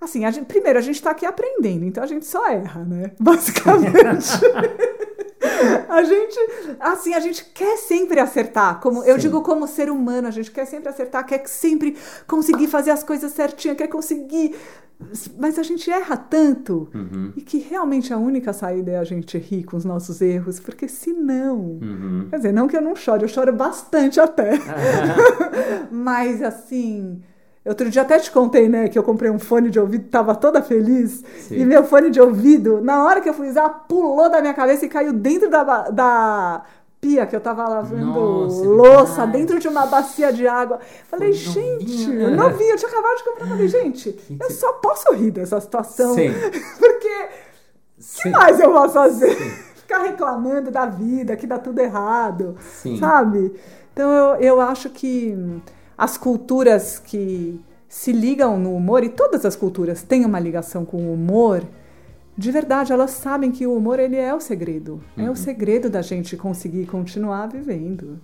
assim, 0.00 0.24
a 0.24 0.30
gente, 0.30 0.46
primeiro 0.46 0.78
a 0.78 0.82
gente 0.82 1.02
tá 1.02 1.10
aqui 1.10 1.26
aprendendo, 1.26 1.84
então 1.84 2.04
a 2.04 2.06
gente 2.06 2.26
só 2.26 2.46
erra, 2.48 2.84
né? 2.84 3.10
Basicamente. 3.18 3.96
a 5.88 6.02
gente, 6.02 6.38
assim, 6.80 7.14
a 7.14 7.20
gente 7.20 7.44
quer 7.46 7.76
sempre 7.76 8.20
acertar. 8.20 8.80
Como 8.80 9.04
eu 9.04 9.18
digo, 9.18 9.42
como 9.42 9.66
ser 9.66 9.90
humano, 9.90 10.28
a 10.28 10.30
gente 10.30 10.50
quer 10.50 10.66
sempre 10.66 10.88
acertar, 10.88 11.24
quer 11.26 11.46
sempre 11.46 11.96
conseguir 12.26 12.68
fazer 12.68 12.90
as 12.90 13.02
coisas 13.02 13.32
certinhas, 13.32 13.76
quer 13.76 13.88
conseguir 13.88 14.54
mas 15.38 15.58
a 15.58 15.62
gente 15.62 15.90
erra 15.90 16.16
tanto 16.16 16.88
uhum. 16.94 17.32
e 17.36 17.42
que 17.42 17.58
realmente 17.58 18.14
a 18.14 18.16
única 18.16 18.52
saída 18.54 18.92
é 18.92 18.96
a 18.96 19.04
gente 19.04 19.36
rir 19.36 19.64
com 19.64 19.76
os 19.76 19.84
nossos 19.84 20.22
erros, 20.22 20.58
porque 20.58 20.88
senão. 20.88 21.78
Uhum. 21.82 22.26
Quer 22.30 22.36
dizer, 22.36 22.52
não 22.52 22.66
que 22.66 22.76
eu 22.76 22.80
não 22.80 22.96
chore, 22.96 23.22
eu 23.22 23.28
choro 23.28 23.52
bastante 23.52 24.18
até. 24.18 24.52
mas 25.92 26.42
assim. 26.42 27.22
Outro 27.66 27.90
dia 27.90 28.02
até 28.02 28.18
te 28.18 28.30
contei, 28.30 28.68
né, 28.68 28.88
que 28.88 28.98
eu 28.98 29.02
comprei 29.02 29.30
um 29.30 29.38
fone 29.38 29.70
de 29.70 29.80
ouvido, 29.80 30.08
tava 30.08 30.34
toda 30.34 30.62
feliz, 30.62 31.24
Sim. 31.40 31.56
e 31.56 31.64
meu 31.64 31.82
fone 31.82 32.10
de 32.10 32.20
ouvido, 32.20 32.80
na 32.80 33.04
hora 33.04 33.20
que 33.20 33.28
eu 33.28 33.34
fui 33.34 33.48
usar, 33.48 33.68
pulou 33.88 34.30
da 34.30 34.40
minha 34.40 34.54
cabeça 34.54 34.86
e 34.86 34.88
caiu 34.88 35.12
dentro 35.12 35.50
da, 35.50 35.90
da 35.90 36.62
pia 37.00 37.26
que 37.26 37.36
eu 37.36 37.40
tava 37.40 37.68
lavando 37.68 38.04
Nossa, 38.04 38.64
louça 38.64 39.22
é 39.22 39.26
dentro 39.26 39.58
de 39.58 39.68
uma 39.68 39.86
bacia 39.86 40.32
de 40.32 40.46
água. 40.46 40.80
Falei, 41.08 41.32
gente, 41.32 42.10
eu 42.10 42.30
não 42.30 42.50
vi, 42.50 42.68
eu 42.68 42.76
tinha 42.76 42.90
acabado 42.90 43.16
de 43.16 43.24
comprar. 43.24 43.48
Falei, 43.48 43.68
gente, 43.68 44.38
eu 44.40 44.50
só 44.50 44.72
posso 44.74 45.12
rir 45.12 45.30
dessa 45.30 45.60
situação. 45.60 46.14
Sim. 46.14 46.30
Porque 46.78 47.28
o 47.98 48.22
que 48.22 48.30
mais 48.30 48.58
eu 48.60 48.72
posso 48.72 48.94
fazer? 48.94 49.34
Sim. 49.34 49.50
Ficar 49.86 50.02
reclamando 50.02 50.70
da 50.70 50.86
vida, 50.86 51.36
que 51.36 51.46
dá 51.46 51.58
tudo 51.58 51.78
errado. 51.78 52.56
Sim. 52.60 52.98
Sabe? 52.98 53.54
Então 53.92 54.10
eu, 54.10 54.40
eu 54.40 54.60
acho 54.60 54.90
que 54.90 55.62
as 55.96 56.18
culturas 56.18 56.98
que 56.98 57.60
se 57.88 58.12
ligam 58.12 58.58
no 58.58 58.74
humor, 58.74 59.04
e 59.04 59.08
todas 59.08 59.44
as 59.44 59.56
culturas 59.56 60.02
têm 60.02 60.24
uma 60.24 60.38
ligação 60.38 60.84
com 60.84 60.98
o 60.98 61.14
humor, 61.14 61.62
de 62.36 62.50
verdade, 62.50 62.92
elas 62.92 63.12
sabem 63.12 63.50
que 63.50 63.66
o 63.66 63.74
humor 63.74 63.98
ele 63.98 64.16
é 64.16 64.34
o 64.34 64.40
segredo. 64.40 65.00
Uhum. 65.16 65.24
É 65.24 65.26
o 65.26 65.28
uhum. 65.28 65.36
segredo 65.36 65.88
da 65.88 66.02
gente 66.02 66.36
conseguir 66.36 66.84
continuar 66.86 67.46
vivendo. 67.46 68.20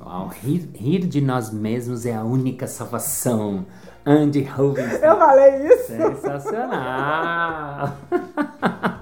Uau, 0.00 0.28
rir, 0.28 0.70
rir, 0.74 1.00
de 1.00 1.20
nós 1.20 1.52
mesmos 1.52 2.06
é 2.06 2.14
a 2.14 2.22
única 2.22 2.68
salvação. 2.68 3.66
Andy 4.06 4.44
Robinson. 4.44 5.04
Eu 5.04 5.18
falei 5.18 5.66
isso. 5.66 5.96
Sensacional. 5.96 7.96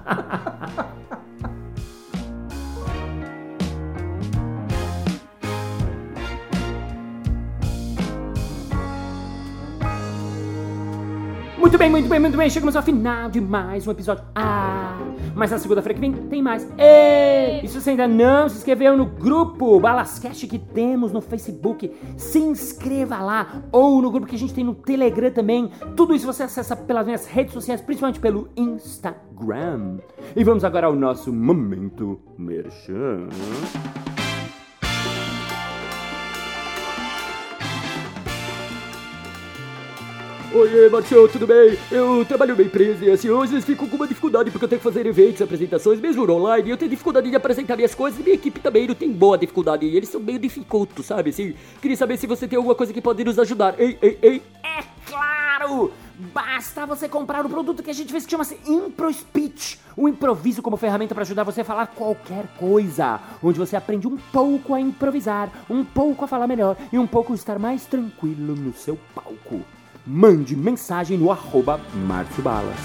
bem, 11.79 11.89
muito 11.89 12.09
bem, 12.09 12.19
muito 12.19 12.37
bem. 12.37 12.49
Chegamos 12.49 12.75
ao 12.75 12.83
final 12.83 13.29
de 13.29 13.39
mais 13.39 13.87
um 13.87 13.91
episódio. 13.91 14.25
Ah, 14.35 14.97
mas 15.33 15.49
na 15.49 15.57
segunda-feira 15.57 15.93
que 15.93 16.01
vem 16.01 16.11
tem 16.11 16.41
mais. 16.41 16.67
E, 16.77 17.65
se 17.65 17.79
você 17.79 17.91
ainda 17.91 18.05
não 18.05 18.49
se 18.49 18.57
inscreveu 18.57 18.97
no 18.97 19.05
grupo 19.05 19.79
Balascast 19.79 20.45
que 20.45 20.59
temos 20.59 21.13
no 21.13 21.21
Facebook, 21.21 21.89
se 22.17 22.37
inscreva 22.37 23.19
lá. 23.19 23.63
Ou 23.71 24.01
no 24.01 24.11
grupo 24.11 24.27
que 24.27 24.35
a 24.35 24.37
gente 24.37 24.53
tem 24.53 24.65
no 24.65 24.75
Telegram 24.75 25.31
também. 25.31 25.71
Tudo 25.95 26.13
isso 26.13 26.25
você 26.25 26.43
acessa 26.43 26.75
pelas 26.75 27.05
minhas 27.05 27.25
redes 27.25 27.53
sociais, 27.53 27.79
principalmente 27.79 28.19
pelo 28.19 28.49
Instagram. 28.57 29.99
E 30.35 30.43
vamos 30.43 30.65
agora 30.65 30.87
ao 30.87 30.95
nosso 30.95 31.31
momento 31.31 32.19
merchan. 32.37 33.29
Oi, 40.51 40.89
Marcelo, 40.89 41.29
tudo 41.29 41.45
bem? 41.45 41.77
Eu 41.91 42.25
trabalho 42.25 42.55
numa 42.55 42.65
empresa 42.65 43.05
e 43.05 43.11
assim, 43.11 43.29
hoje 43.29 43.61
fico 43.61 43.87
com 43.87 43.95
uma 43.95 44.07
dificuldade 44.07 44.49
porque 44.49 44.65
eu 44.65 44.69
tenho 44.69 44.79
que 44.79 44.83
fazer 44.83 45.05
eventos, 45.05 45.43
apresentações, 45.43 45.99
mesmo 45.99 46.27
online, 46.27 46.71
eu 46.71 46.77
tenho 46.77 46.89
dificuldade 46.89 47.29
de 47.29 47.35
apresentar 47.35 47.75
minhas 47.75 47.93
coisas 47.93 48.19
e 48.19 48.23
minha 48.23 48.33
equipe 48.33 48.59
também 48.59 48.87
não 48.87 48.95
tem 48.95 49.11
boa 49.11 49.37
dificuldade, 49.37 49.85
e 49.85 49.95
eles 49.95 50.09
são 50.09 50.19
meio 50.19 50.39
dificultos, 50.39 51.05
sabe? 51.05 51.29
Assim, 51.29 51.53
queria 51.79 51.95
saber 51.95 52.17
se 52.17 52.25
você 52.25 52.47
tem 52.47 52.57
alguma 52.57 52.73
coisa 52.73 52.91
que 52.91 52.99
pode 52.99 53.23
nos 53.23 53.37
ajudar. 53.37 53.79
Ei, 53.79 53.95
ei, 54.01 54.17
ei! 54.23 54.41
É 54.63 54.83
claro! 55.05 55.91
Basta 56.33 56.83
você 56.83 57.07
comprar 57.07 57.45
o 57.45 57.49
produto 57.49 57.83
que 57.83 57.91
a 57.91 57.93
gente 57.93 58.11
fez 58.11 58.25
que 58.25 58.31
chama-se 58.31 58.57
Impro 58.65 59.13
Speech, 59.13 59.79
o 59.95 60.09
improviso 60.09 60.63
como 60.63 60.77
ferramenta 60.77 61.13
para 61.13 61.21
ajudar 61.21 61.43
você 61.43 61.61
a 61.61 61.65
falar 61.65 61.85
qualquer 61.87 62.47
coisa, 62.57 63.19
onde 63.43 63.59
você 63.59 63.75
aprende 63.75 64.07
um 64.07 64.17
pouco 64.17 64.73
a 64.73 64.81
improvisar, 64.81 65.51
um 65.69 65.85
pouco 65.85 66.25
a 66.25 66.27
falar 66.27 66.47
melhor 66.47 66.75
e 66.91 66.97
um 66.97 67.05
pouco 67.05 67.35
estar 67.35 67.59
mais 67.59 67.85
tranquilo 67.85 68.55
no 68.55 68.73
seu 68.73 68.97
palco 69.13 69.63
mande 70.09 70.55
mensagem 70.55 71.19
no 71.19 71.29
arroba 71.29 71.79
Márcio 71.93 72.41
Balas. 72.41 72.79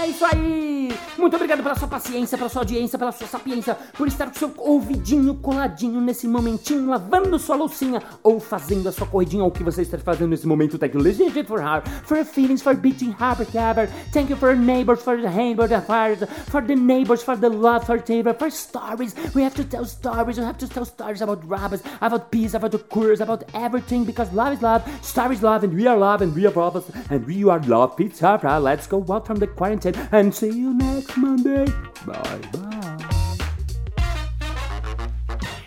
É 0.00 0.06
isso 0.06 0.24
aí! 0.24 0.96
Muito 1.18 1.34
obrigado 1.34 1.60
pela 1.60 1.74
sua 1.74 1.88
paciência, 1.88 2.38
pela 2.38 2.48
sua 2.48 2.62
audiência, 2.62 2.96
pela 2.96 3.10
sua 3.10 3.26
sapiência, 3.26 3.76
por 3.94 4.06
estar 4.06 4.26
com 4.26 4.34
seu 4.34 4.52
ouvidinho 4.56 5.34
coladinho 5.34 6.00
nesse 6.00 6.28
momentinho, 6.28 6.88
lavando 6.88 7.36
sua 7.36 7.56
loucinha 7.56 8.00
ou 8.22 8.38
fazendo 8.38 8.88
a 8.88 8.92
sua 8.92 9.08
corridinha, 9.08 9.42
ou 9.42 9.48
o 9.48 9.52
que 9.52 9.64
você 9.64 9.82
está 9.82 9.98
fazendo 9.98 10.30
nesse 10.30 10.46
momento. 10.46 10.78
Thank 10.78 10.94
you, 10.94 11.02
listening 11.02 11.44
for 11.44 11.60
her, 11.60 11.82
for 12.04 12.24
feelings, 12.24 12.62
for 12.62 12.74
beating 12.74 13.12
happy 13.18 13.44
cover. 13.46 13.88
Thank 14.12 14.30
you 14.30 14.36
for 14.36 14.54
neighbors, 14.54 15.02
for 15.02 15.20
the 15.20 15.28
neighbor, 15.28 15.66
the 15.66 15.80
fires, 15.80 16.20
for 16.48 16.62
the 16.62 16.76
neighbors, 16.76 17.24
for 17.24 17.36
the 17.36 17.48
love, 17.48 17.84
for 17.84 17.98
table, 17.98 18.32
for 18.34 18.50
stories. 18.50 19.16
We 19.34 19.42
have 19.42 19.56
to 19.56 19.64
tell 19.64 19.84
stories. 19.84 20.38
We 20.38 20.44
have 20.44 20.58
to 20.58 20.68
tell 20.68 20.84
stories 20.84 21.22
about 21.22 21.44
rabbits, 21.44 21.82
about 22.00 22.30
peace, 22.30 22.54
about 22.54 22.70
the 22.70 22.78
cures, 22.78 23.20
about 23.20 23.42
everything, 23.52 24.04
because 24.04 24.32
love 24.32 24.52
is 24.52 24.62
love, 24.62 24.88
stories 25.02 25.42
love, 25.42 25.64
and 25.64 25.74
we 25.74 25.88
are 25.88 25.98
love, 25.98 26.22
and 26.22 26.32
we 26.32 26.46
are 26.46 26.52
brothers, 26.52 26.84
and 27.10 27.26
we 27.26 27.42
are 27.48 27.60
love. 27.66 27.96
Pizza, 27.96 28.38
let's 28.62 28.86
go 28.86 29.04
out 29.10 29.26
from 29.26 29.38
the 29.40 29.48
quarantine 29.48 29.87
it 29.88 29.96
and 30.12 30.32
see 30.32 30.50
you 30.50 30.74
next 30.74 31.16
Monday. 31.16 31.64
Bye 32.06 32.40
bye. 32.52 32.98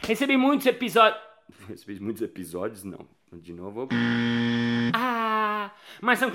Recebi 0.08 0.38
muitos 0.38 0.68
episódios. 0.68 1.22
Recebi 1.68 2.00
muitos 2.00 2.22
episódios, 2.22 2.84
não. 2.84 3.08
De 3.32 3.54
novo. 3.54 3.88
Ah, 4.94 5.72
mas 6.02 6.20
são. 6.20 6.30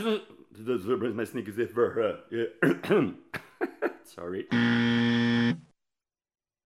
Mas 1.14 1.30
dizer. 1.42 1.70
Sorry. 4.04 4.48